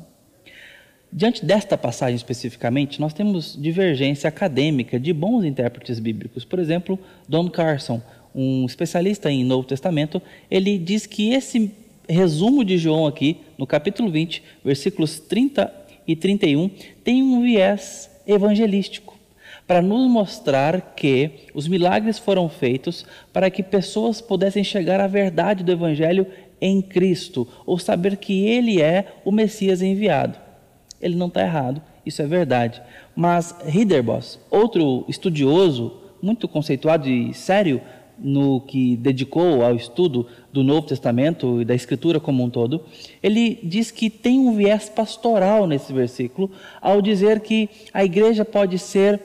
[1.11, 6.45] Diante desta passagem especificamente, nós temos divergência acadêmica de bons intérpretes bíblicos.
[6.45, 8.03] Por exemplo, Don Carson,
[8.35, 11.73] um especialista em Novo Testamento, ele diz que esse
[12.09, 15.73] resumo de João aqui, no capítulo 20, versículos 30
[16.07, 16.71] e 31,
[17.05, 19.19] tem um viés evangelístico
[19.67, 25.63] para nos mostrar que os milagres foram feitos para que pessoas pudessem chegar à verdade
[25.63, 26.27] do evangelho
[26.61, 30.39] em Cristo, ou saber que Ele é o Messias enviado.
[31.01, 32.83] Ele não está errado, isso é verdade.
[33.15, 37.81] Mas Hiderbos, outro estudioso muito conceituado e sério
[38.19, 42.83] no que dedicou ao estudo do Novo Testamento e da Escritura como um todo,
[43.23, 46.51] ele diz que tem um viés pastoral nesse versículo,
[46.81, 49.21] ao dizer que a igreja pode ser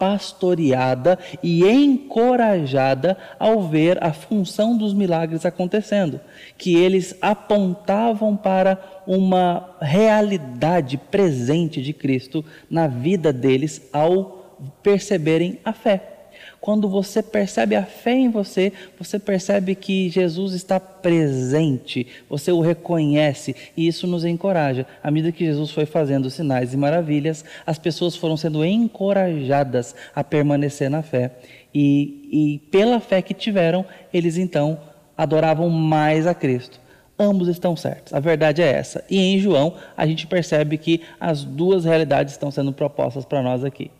[0.00, 6.18] pastoreada e encorajada ao ver a função dos milagres acontecendo,
[6.56, 15.74] que eles apontavam para uma realidade presente de Cristo na vida deles ao perceberem a
[15.74, 16.19] fé.
[16.60, 22.60] Quando você percebe a fé em você, você percebe que Jesus está presente, você o
[22.60, 24.86] reconhece e isso nos encoraja.
[25.02, 30.22] À medida que Jesus foi fazendo sinais e maravilhas, as pessoas foram sendo encorajadas a
[30.22, 31.30] permanecer na fé.
[31.74, 34.78] E, e pela fé que tiveram, eles então
[35.16, 36.78] adoravam mais a Cristo
[37.18, 38.14] ambos estão certos.
[38.14, 39.04] A verdade é essa.
[39.10, 43.62] E em João, a gente percebe que as duas realidades estão sendo propostas para nós
[43.62, 43.90] aqui.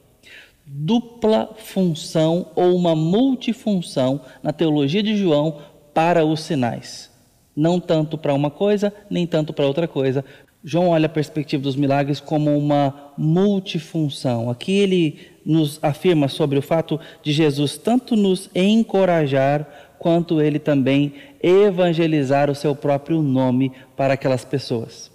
[0.73, 5.59] Dupla função ou uma multifunção na teologia de João
[5.93, 7.11] para os sinais.
[7.57, 10.25] Não tanto para uma coisa, nem tanto para outra coisa.
[10.63, 14.49] João olha a perspectiva dos milagres como uma multifunção.
[14.49, 19.67] Aqui ele nos afirma sobre o fato de Jesus tanto nos encorajar
[19.99, 25.11] quanto ele também evangelizar o seu próprio nome para aquelas pessoas.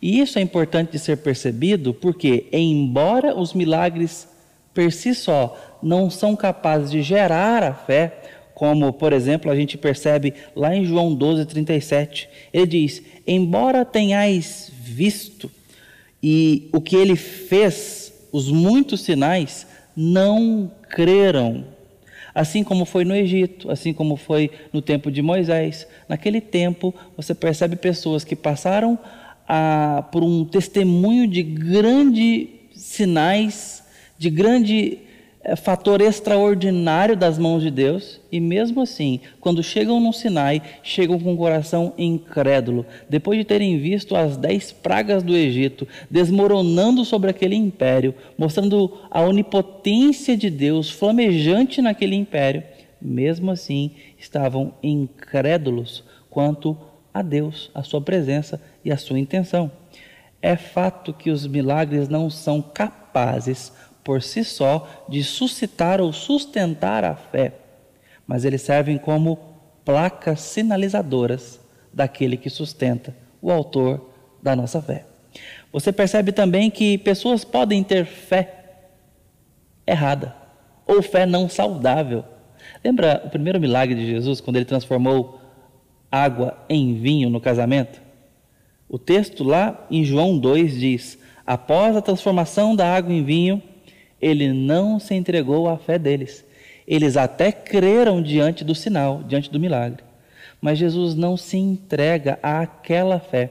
[0.00, 4.37] E isso é importante de ser percebido porque, embora os milagres
[4.78, 8.16] per si só não são capazes de gerar a fé,
[8.54, 14.70] como, por exemplo, a gente percebe lá em João 12, 37, ele diz: Embora tenhais
[14.72, 15.50] visto
[16.22, 21.64] e o que ele fez, os muitos sinais, não creram
[22.32, 25.88] assim como foi no Egito, assim como foi no tempo de Moisés.
[26.08, 28.96] Naquele tempo, você percebe pessoas que passaram
[29.48, 33.82] a, por um testemunho de grandes sinais,
[34.18, 34.98] de grande
[35.40, 41.18] é, fator extraordinário das mãos de Deus, e mesmo assim, quando chegam no Sinai, chegam
[41.18, 47.30] com o coração incrédulo, depois de terem visto as dez pragas do Egito desmoronando sobre
[47.30, 52.64] aquele império, mostrando a onipotência de Deus flamejante naquele império,
[53.00, 56.76] mesmo assim estavam incrédulos quanto
[57.14, 59.70] a Deus, a sua presença e a sua intenção.
[60.42, 63.72] É fato que os milagres não são capazes
[64.08, 67.52] por si só de suscitar ou sustentar a fé,
[68.26, 69.38] mas eles servem como
[69.84, 71.60] placas sinalizadoras
[71.92, 74.08] daquele que sustenta, o autor
[74.42, 75.04] da nossa fé.
[75.70, 78.54] Você percebe também que pessoas podem ter fé
[79.86, 80.34] errada
[80.86, 82.24] ou fé não saudável.
[82.82, 85.38] Lembra o primeiro milagre de Jesus, quando ele transformou
[86.10, 88.00] água em vinho no casamento?
[88.88, 93.62] O texto lá em João 2 diz: Após a transformação da água em vinho,
[94.20, 96.44] ele não se entregou à fé deles.
[96.86, 100.02] Eles até creram diante do sinal, diante do milagre.
[100.60, 103.50] Mas Jesus não se entrega àquela fé.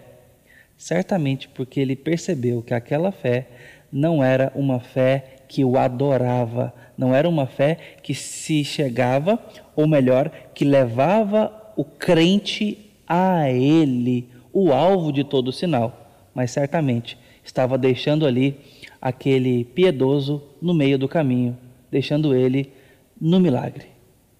[0.77, 3.47] Certamente porque ele percebeu que aquela fé
[3.91, 9.39] não era uma fé que o adorava, não era uma fé que se chegava,
[9.75, 12.77] ou melhor, que levava o crente
[13.07, 18.57] a ele, o alvo de todo o sinal, mas certamente estava deixando ali
[19.01, 21.57] aquele piedoso no meio do caminho,
[21.89, 22.71] deixando ele
[23.19, 23.87] no milagre,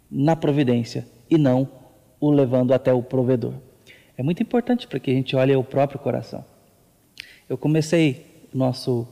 [0.09, 1.69] na providência e não
[2.19, 3.53] o levando até o provedor.
[4.17, 6.43] É muito importante para que a gente olhe o próprio coração.
[7.47, 9.07] Eu comecei o nosso,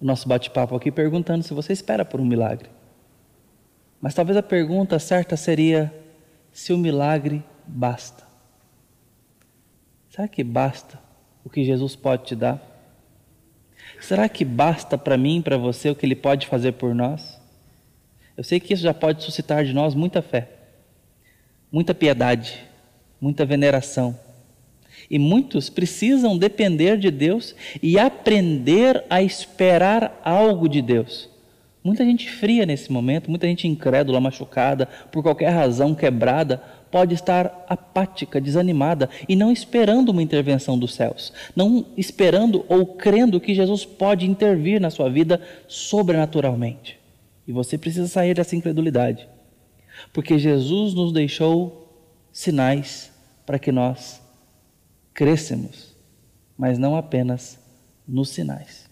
[0.00, 2.68] nosso bate-papo aqui perguntando se você espera por um milagre.
[4.00, 5.92] Mas talvez a pergunta certa seria
[6.52, 8.24] se o milagre basta.
[10.10, 11.00] Será que basta
[11.44, 12.75] o que Jesus pode te dar?
[14.00, 17.40] Será que basta para mim, para você, o que Ele pode fazer por nós?
[18.36, 20.48] Eu sei que isso já pode suscitar de nós muita fé,
[21.72, 22.62] muita piedade,
[23.20, 24.18] muita veneração.
[25.10, 31.30] E muitos precisam depender de Deus e aprender a esperar algo de Deus.
[31.82, 37.64] Muita gente fria nesse momento, muita gente incrédula, machucada, por qualquer razão quebrada, pode estar
[37.68, 43.84] apática, desanimada e não esperando uma intervenção dos céus, não esperando ou crendo que Jesus
[43.84, 46.98] pode intervir na sua vida sobrenaturalmente.
[47.46, 49.28] E você precisa sair dessa incredulidade,
[50.12, 53.12] porque Jesus nos deixou sinais
[53.44, 54.20] para que nós
[55.14, 55.94] crescemos,
[56.58, 57.58] mas não apenas
[58.06, 58.86] nos sinais.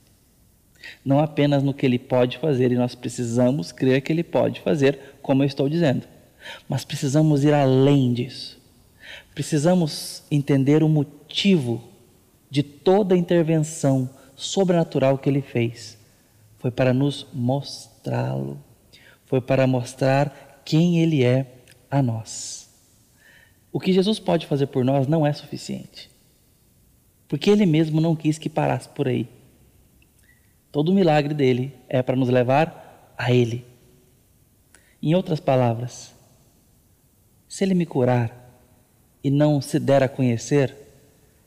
[1.02, 5.16] Não apenas no que ele pode fazer, e nós precisamos crer que ele pode fazer,
[5.22, 6.13] como eu estou dizendo
[6.68, 8.60] mas precisamos ir além disso.
[9.34, 11.82] Precisamos entender o motivo
[12.50, 15.98] de toda a intervenção sobrenatural que ele fez.
[16.58, 18.58] Foi para nos mostrá-lo,
[19.26, 21.46] foi para mostrar quem ele é
[21.90, 22.70] a nós.
[23.72, 26.08] O que Jesus pode fazer por nós não é suficiente,
[27.28, 29.28] porque ele mesmo não quis que parasse por aí.
[30.70, 33.64] Todo o milagre dele é para nos levar a ele.
[35.02, 36.13] Em outras palavras,
[37.54, 38.50] se ele me curar
[39.22, 40.74] e não se der a conhecer,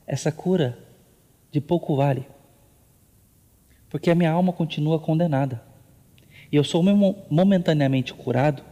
[0.06, 0.78] essa cura
[1.52, 2.26] de pouco vale.
[3.90, 5.62] Porque a minha alma continua condenada.
[6.50, 6.82] E eu sou
[7.30, 8.64] momentaneamente curado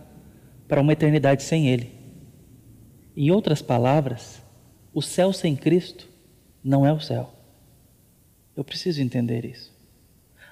[0.67, 1.93] para uma eternidade sem Ele.
[3.15, 4.41] Em outras palavras,
[4.95, 6.09] o céu sem Cristo
[6.65, 7.35] não é o céu.
[8.57, 9.71] Eu preciso entender isso.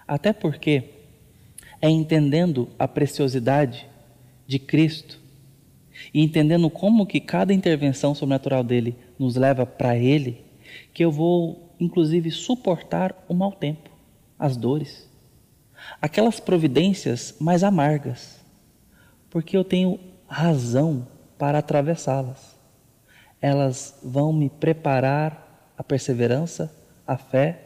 [0.07, 0.91] Até porque
[1.80, 3.87] é entendendo a preciosidade
[4.47, 5.24] de Cristo
[6.12, 10.44] e entendendo como que cada intervenção sobrenatural dele nos leva para ele,
[10.92, 13.90] que eu vou inclusive suportar o mau tempo,
[14.38, 15.09] as dores,
[16.00, 18.40] aquelas providências mais amargas,
[19.30, 21.07] porque eu tenho razão
[21.38, 22.55] para atravessá-las.
[23.40, 26.74] Elas vão me preparar a perseverança,
[27.07, 27.61] a fé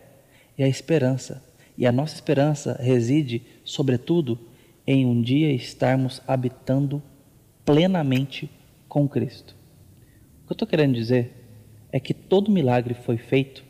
[0.57, 1.45] e a esperança.
[1.77, 4.39] E a nossa esperança reside, sobretudo,
[4.87, 7.03] em um dia estarmos habitando
[7.69, 8.51] plenamente
[8.89, 9.55] com Cristo.
[10.43, 11.31] O que eu estou querendo dizer
[11.93, 13.63] é que todo milagre foi feito,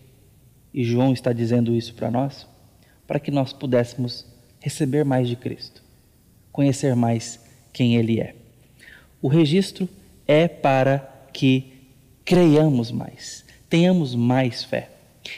[0.73, 2.47] e João está dizendo isso para nós,
[3.09, 4.25] para que nós pudéssemos
[4.61, 5.83] receber mais de Cristo,
[6.53, 8.37] conhecer mais quem Ele é.
[9.21, 9.89] O registro
[10.29, 10.99] é para
[11.33, 11.73] que
[12.25, 14.91] creiamos mais, tenhamos mais fé.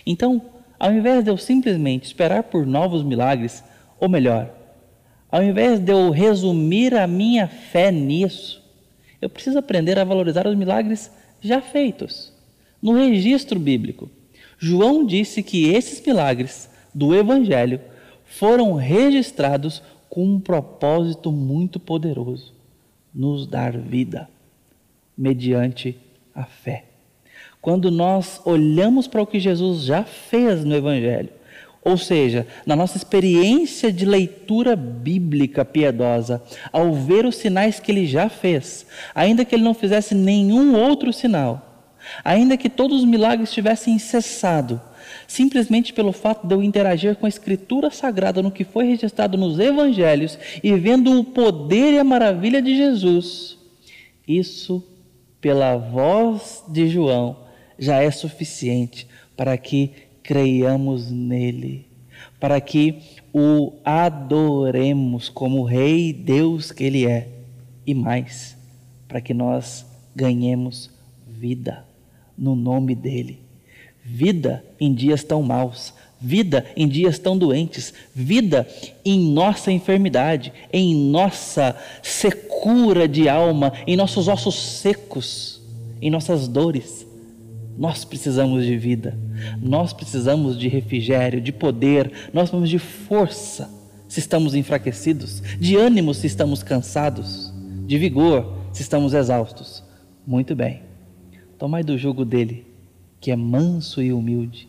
[0.04, 3.64] Então, ao invés de eu simplesmente esperar por novos milagres,
[3.98, 4.54] ou melhor,
[5.30, 8.62] ao invés de eu resumir a minha fé nisso,
[9.20, 11.10] eu preciso aprender a valorizar os milagres
[11.40, 12.32] já feitos.
[12.82, 14.10] No registro bíblico,
[14.58, 17.80] João disse que esses milagres do Evangelho
[18.24, 22.52] foram registrados com um propósito muito poderoso:
[23.14, 24.28] nos dar vida,
[25.16, 25.96] mediante
[26.34, 26.84] a fé.
[27.60, 31.28] Quando nós olhamos para o que Jesus já fez no Evangelho,
[31.82, 38.06] ou seja, na nossa experiência de leitura bíblica piedosa, ao ver os sinais que ele
[38.06, 41.88] já fez, ainda que ele não fizesse nenhum outro sinal,
[42.22, 44.80] ainda que todos os milagres tivessem cessado,
[45.26, 49.58] simplesmente pelo fato de eu interagir com a Escritura Sagrada no que foi registrado nos
[49.58, 53.58] Evangelhos e vendo o poder e a maravilha de Jesus,
[54.28, 54.86] isso,
[55.40, 57.38] pela voz de João,
[57.78, 61.88] já é suficiente para que creiamos nele,
[62.38, 63.00] para que
[63.32, 67.26] o adoremos como Rei Deus que Ele é,
[67.84, 68.56] e mais,
[69.08, 70.88] para que nós ganhemos
[71.26, 71.84] vida
[72.38, 73.40] no nome dEle.
[74.04, 78.68] Vida em dias tão maus, vida em dias tão doentes, vida
[79.04, 85.60] em nossa enfermidade, em nossa secura de alma, em nossos ossos secos,
[86.00, 87.09] em nossas dores
[87.78, 89.16] nós precisamos de vida,
[89.60, 93.70] nós precisamos de refrigério, de poder, nós precisamos de força
[94.06, 97.52] se estamos enfraquecidos, de ânimo se estamos cansados,
[97.86, 99.82] de vigor se estamos exaustos.
[100.26, 100.82] Muito bem,
[101.58, 102.66] tomai do jugo dele,
[103.20, 104.68] que é manso e humilde.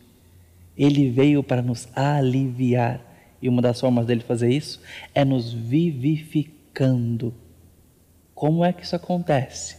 [0.77, 3.01] Ele veio para nos aliviar,
[3.41, 4.79] e uma das formas dele fazer isso
[5.13, 7.33] é nos vivificando.
[8.35, 9.77] Como é que isso acontece?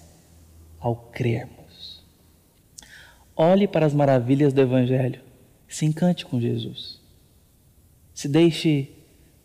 [0.81, 1.62] Ao crermos.
[3.43, 5.21] Olhe para as maravilhas do Evangelho.
[5.67, 7.01] Se encante com Jesus.
[8.15, 8.89] Se deixe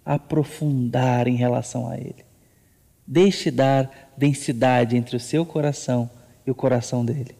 [0.06, 2.24] aprofundar em relação a Ele.
[3.08, 6.08] Deixe dar densidade entre o seu coração
[6.46, 7.36] e o coração dele.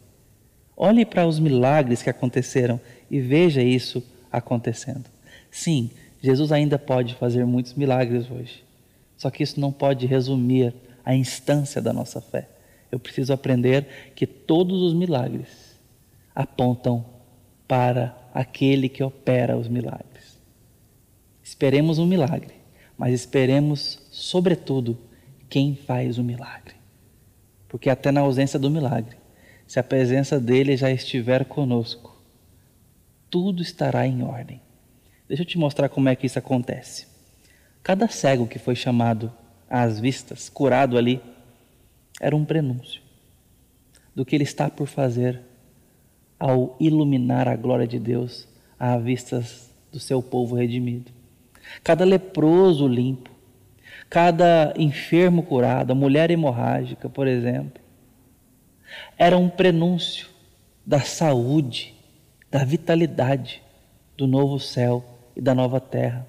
[0.76, 4.02] Olhe para os milagres que aconteceram e veja isso
[4.32, 5.04] acontecendo.
[5.52, 5.90] Sim,
[6.20, 8.64] Jesus ainda pode fazer muitos milagres hoje.
[9.16, 12.48] Só que isso não pode resumir a instância da nossa fé.
[12.90, 15.67] Eu preciso aprender que todos os milagres
[16.38, 17.04] apontam
[17.66, 20.38] para aquele que opera os milagres.
[21.42, 22.54] Esperemos um milagre,
[22.96, 24.96] mas esperemos, sobretudo,
[25.48, 26.76] quem faz o milagre.
[27.66, 29.16] Porque até na ausência do milagre,
[29.66, 32.16] se a presença dele já estiver conosco,
[33.28, 34.60] tudo estará em ordem.
[35.26, 37.08] Deixa eu te mostrar como é que isso acontece.
[37.82, 39.32] Cada cego que foi chamado
[39.68, 41.20] às vistas, curado ali,
[42.20, 43.02] era um prenúncio
[44.14, 45.47] do que ele está por fazer
[46.38, 48.46] ao iluminar a glória de Deus
[48.78, 49.44] à vista
[49.90, 51.10] do seu povo redimido.
[51.82, 53.30] Cada leproso limpo,
[54.08, 57.82] cada enfermo curado, a mulher hemorrágica, por exemplo,
[59.18, 60.28] era um prenúncio
[60.86, 61.94] da saúde,
[62.50, 63.62] da vitalidade
[64.16, 65.04] do novo céu
[65.36, 66.26] e da nova terra.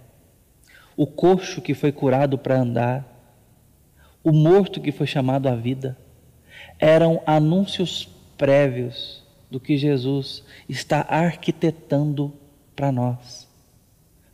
[0.97, 3.05] O coxo que foi curado para andar,
[4.21, 5.97] o morto que foi chamado à vida,
[6.77, 9.18] eram anúncios prévios
[9.49, 12.33] do que Jesus está arquitetando
[12.75, 13.47] para nós.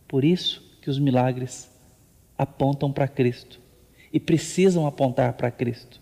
[0.07, 1.69] Por isso que os milagres
[2.37, 3.59] apontam para Cristo
[4.11, 5.99] e precisam apontar para Cristo,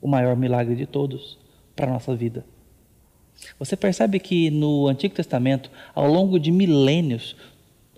[0.00, 1.38] o maior milagre de todos
[1.74, 2.44] para a nossa vida.
[3.58, 7.36] Você percebe que no Antigo Testamento, ao longo de milênios,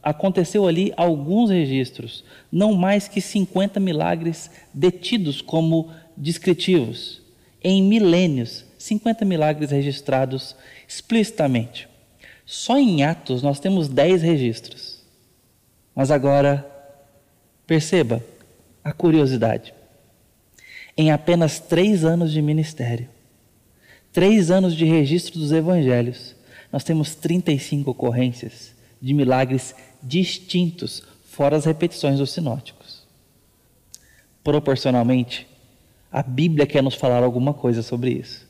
[0.03, 7.23] aconteceu ali alguns registros, não mais que 50 milagres detidos como descritivos.
[7.63, 10.57] Em milênios, 50 milagres registrados
[10.89, 11.87] explicitamente.
[12.47, 15.03] Só em Atos nós temos 10 registros.
[15.95, 16.67] Mas agora,
[17.67, 18.25] perceba
[18.83, 19.75] a curiosidade.
[20.97, 23.09] Em apenas três anos de ministério,
[24.13, 26.35] três anos de registro dos evangelhos,
[26.73, 33.07] nós temos 35 ocorrências de milagres distintos, fora as repetições dos sinóticos.
[34.43, 35.47] Proporcionalmente,
[36.11, 38.50] a Bíblia quer nos falar alguma coisa sobre isso.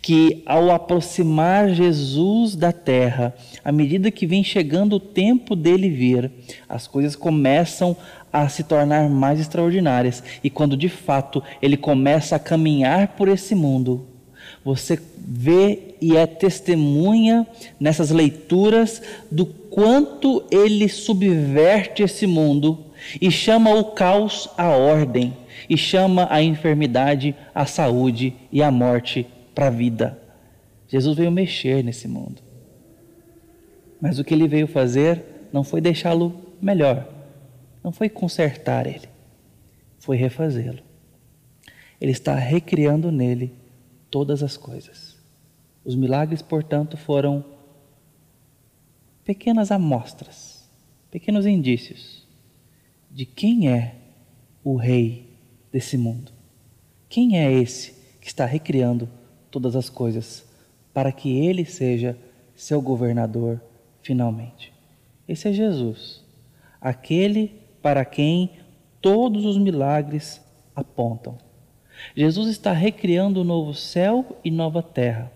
[0.00, 6.30] Que ao aproximar Jesus da terra, à medida que vem chegando o tempo dele vir,
[6.68, 7.96] as coisas começam
[8.32, 10.22] a se tornar mais extraordinárias.
[10.42, 14.06] E quando de fato ele começa a caminhar por esse mundo,
[14.64, 17.46] você vê e é testemunha
[17.80, 22.78] nessas leituras do quanto ele subverte esse mundo
[23.20, 25.36] e chama o caos à ordem,
[25.68, 29.26] e chama a enfermidade à saúde e a morte
[29.56, 30.22] para a vida.
[30.86, 32.42] Jesus veio mexer nesse mundo.
[33.98, 37.08] Mas o que ele veio fazer não foi deixá-lo melhor,
[37.82, 39.08] não foi consertar ele,
[39.98, 40.82] foi refazê-lo.
[41.98, 43.54] Ele está recriando nele
[44.10, 45.16] todas as coisas.
[45.82, 47.42] Os milagres, portanto, foram
[49.24, 50.68] pequenas amostras,
[51.10, 52.26] pequenos indícios
[53.10, 53.94] de quem é
[54.62, 55.34] o rei
[55.72, 56.30] desse mundo.
[57.08, 59.08] Quem é esse que está recriando
[59.50, 60.44] todas as coisas
[60.92, 62.16] para que ele seja
[62.54, 63.60] seu governador
[64.02, 64.72] finalmente?
[65.28, 66.24] Esse é Jesus,
[66.80, 68.50] aquele para quem
[69.00, 70.40] todos os milagres
[70.74, 71.38] apontam.
[72.14, 75.32] Jesus está recriando o novo céu e nova terra.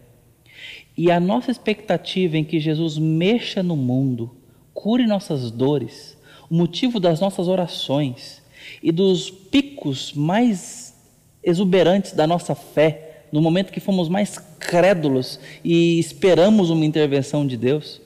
[0.97, 4.31] E a nossa expectativa em que Jesus mexa no mundo,
[4.75, 6.17] cure nossas dores,
[6.51, 8.43] o motivo das nossas orações
[8.83, 10.95] e dos picos mais
[11.43, 17.57] exuberantes da nossa fé, no momento que fomos mais crédulos e esperamos uma intervenção de
[17.57, 18.01] Deus,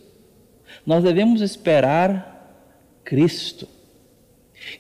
[0.86, 2.32] nós devemos esperar
[3.04, 3.68] Cristo.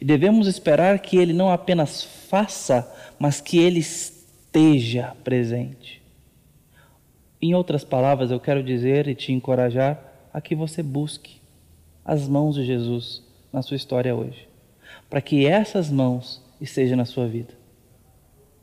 [0.00, 6.02] E devemos esperar que Ele não apenas faça mas que Ele esteja presente.
[7.40, 9.98] Em outras palavras, eu quero dizer e te encorajar
[10.32, 11.40] a que você busque
[12.04, 13.22] as mãos de Jesus
[13.52, 14.48] na sua história hoje,
[15.08, 17.54] para que essas mãos estejam na sua vida.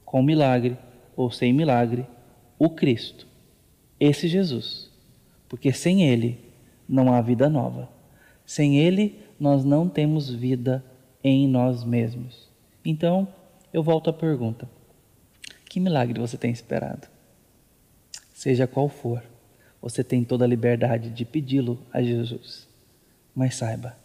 [0.04, 0.78] Com milagre
[1.16, 2.06] ou sem milagre,
[2.58, 3.28] o Cristo,
[4.00, 4.90] esse Jesus,
[5.48, 6.40] porque sem Ele
[6.88, 7.90] não há vida nova.
[8.46, 10.84] Sem Ele, nós não temos vida
[11.24, 12.50] em nós mesmos.
[12.84, 13.28] Então,
[13.72, 14.68] eu volto à pergunta:
[15.70, 17.08] que milagre você tem esperado?
[18.34, 19.24] Seja qual for,
[19.82, 22.68] você tem toda a liberdade de pedi-lo a Jesus.
[23.34, 23.96] Mas saiba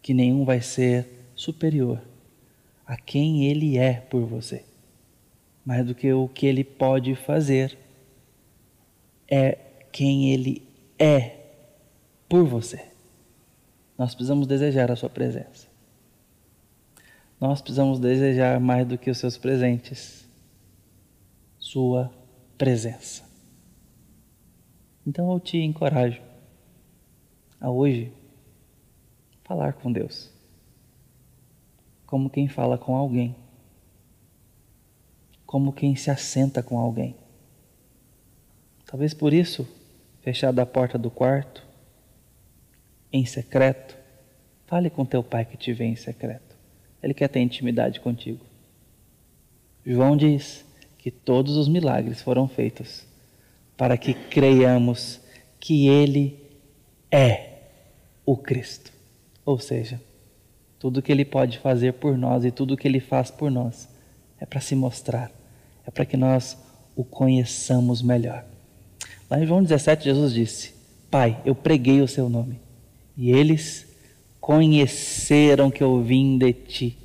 [0.00, 2.00] que nenhum vai ser superior
[2.86, 4.64] a quem ele é por você.
[5.64, 7.78] Mais do que o que ele pode fazer,
[9.30, 9.58] é
[9.92, 10.66] quem ele
[10.98, 11.36] é
[12.28, 12.84] por você.
[13.96, 15.72] Nós precisamos desejar a sua presença
[17.42, 20.24] nós precisamos desejar mais do que os seus presentes,
[21.58, 22.08] Sua
[22.56, 23.24] presença.
[25.04, 26.22] Então eu te encorajo
[27.60, 28.12] a hoje
[29.42, 30.30] falar com Deus,
[32.06, 33.34] como quem fala com alguém,
[35.52, 37.14] como quem se assenta com alguém.
[38.86, 39.68] Talvez por isso,
[40.22, 41.62] fechada a porta do quarto,
[43.12, 43.94] em secreto,
[44.66, 46.56] fale com teu pai que te vê em secreto.
[47.02, 48.42] Ele quer ter intimidade contigo.
[49.84, 50.64] João diz
[50.96, 53.04] que todos os milagres foram feitos
[53.76, 55.20] para que creiamos
[55.60, 56.40] que Ele
[57.10, 57.58] é
[58.24, 58.90] o Cristo.
[59.44, 60.00] Ou seja,
[60.78, 63.86] tudo que Ele pode fazer por nós e tudo que Ele faz por nós
[64.40, 65.30] é para se mostrar,
[65.86, 66.56] é para que nós
[66.94, 68.44] o conheçamos melhor.
[69.30, 70.74] Lá em João 17, Jesus disse:
[71.10, 72.60] Pai, eu preguei o seu nome
[73.16, 73.86] e eles
[74.40, 76.98] conheceram que eu vim de ti.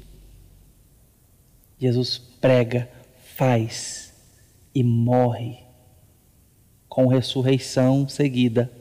[1.80, 2.89] Jesus prega,
[3.36, 4.13] faz
[4.73, 5.59] e morre
[6.89, 8.71] com ressurreição seguida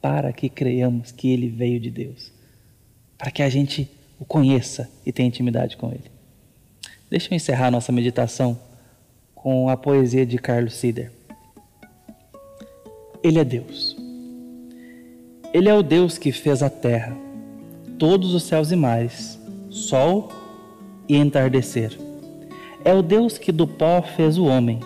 [0.00, 2.32] para que creiamos que ele veio de Deus,
[3.18, 6.10] para que a gente o conheça e tenha intimidade com ele.
[7.10, 8.58] Deixa eu encerrar nossa meditação
[9.42, 11.10] com a poesia de Carlos Sider.
[13.22, 13.96] Ele é Deus.
[15.54, 17.16] Ele é o Deus que fez a terra
[17.98, 19.38] todos os céus e mares,
[19.70, 20.30] sol
[21.08, 21.98] e entardecer.
[22.84, 24.80] É o Deus que do pó fez o homem.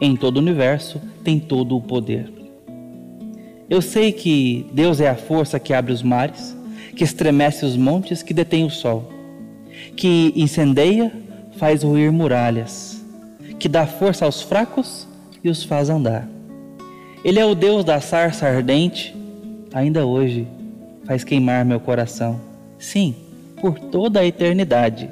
[0.00, 2.30] Em todo o universo tem todo o poder.
[3.68, 6.56] Eu sei que Deus é a força que abre os mares,
[6.96, 9.10] que estremece os montes, que detém o sol,
[9.96, 11.12] que incendeia,
[11.58, 12.97] faz ruir muralhas,
[13.58, 15.06] que dá força aos fracos
[15.42, 16.28] e os faz andar.
[17.24, 19.14] Ele é o Deus da sarça ardente,
[19.72, 20.46] ainda hoje
[21.04, 22.40] faz queimar meu coração.
[22.78, 23.14] Sim,
[23.60, 25.10] por toda a eternidade.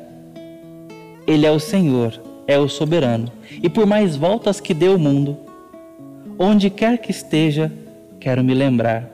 [1.27, 3.31] Ele é o Senhor, é o soberano,
[3.63, 5.37] e por mais voltas que dê o mundo,
[6.39, 7.73] onde quer que esteja,
[8.21, 9.11] quero me lembrar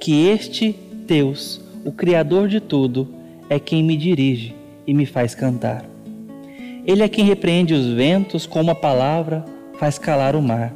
[0.00, 0.74] que este
[1.06, 3.08] Deus, o Criador de tudo,
[3.50, 4.54] é quem me dirige
[4.86, 5.93] e me faz cantar.
[6.86, 9.42] Ele é quem repreende os ventos com uma palavra,
[9.78, 10.72] faz calar o mar.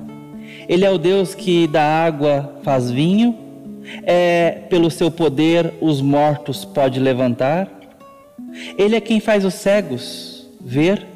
[0.66, 3.36] Ele é o Deus que da água faz vinho,
[4.04, 7.68] é pelo seu poder os mortos pode levantar.
[8.78, 11.06] Ele é quem faz os cegos ver,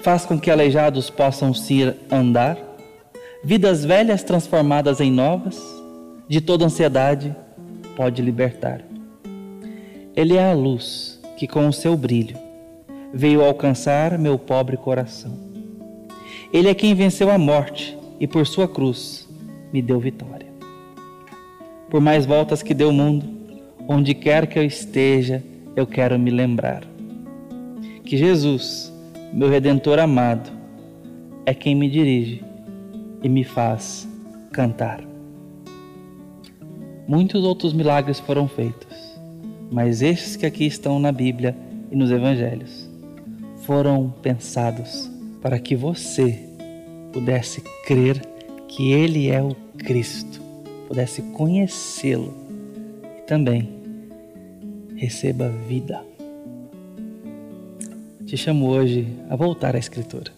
[0.00, 2.58] faz com que aleijados possam se andar,
[3.44, 5.62] vidas velhas transformadas em novas,
[6.28, 7.34] de toda ansiedade
[7.94, 8.80] pode libertar.
[10.16, 12.45] Ele é a luz que com o seu brilho
[13.16, 15.38] veio alcançar meu pobre coração.
[16.52, 19.26] Ele é quem venceu a morte e por sua cruz
[19.72, 20.48] me deu vitória.
[21.88, 23.26] Por mais voltas que deu o mundo,
[23.88, 25.42] onde quer que eu esteja,
[25.74, 26.82] eu quero me lembrar
[28.04, 28.92] que Jesus,
[29.32, 30.50] meu redentor amado,
[31.46, 32.44] é quem me dirige
[33.22, 34.06] e me faz
[34.52, 35.00] cantar.
[37.08, 39.18] Muitos outros milagres foram feitos,
[39.70, 41.56] mas estes que aqui estão na Bíblia
[41.90, 42.85] e nos Evangelhos
[43.66, 45.10] foram pensados
[45.42, 46.38] para que você
[47.12, 48.22] pudesse crer
[48.68, 50.40] que Ele é o Cristo,
[50.86, 52.32] pudesse conhecê-lo
[53.18, 53.68] e também
[54.94, 56.00] receba vida.
[58.24, 60.30] Te chamo hoje a voltar à Escritura,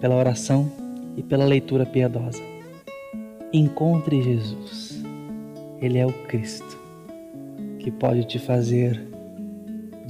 [0.00, 0.70] pela oração
[1.16, 2.42] e pela leitura piedosa.
[3.52, 5.02] Encontre Jesus,
[5.80, 6.78] Ele é o Cristo
[7.78, 9.09] que pode te fazer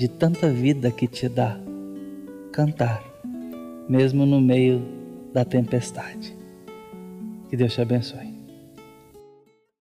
[0.01, 1.61] de tanta vida que te dá,
[2.51, 3.05] cantar,
[3.87, 4.81] mesmo no meio
[5.31, 6.35] da tempestade.
[7.51, 8.30] Que Deus te abençoe.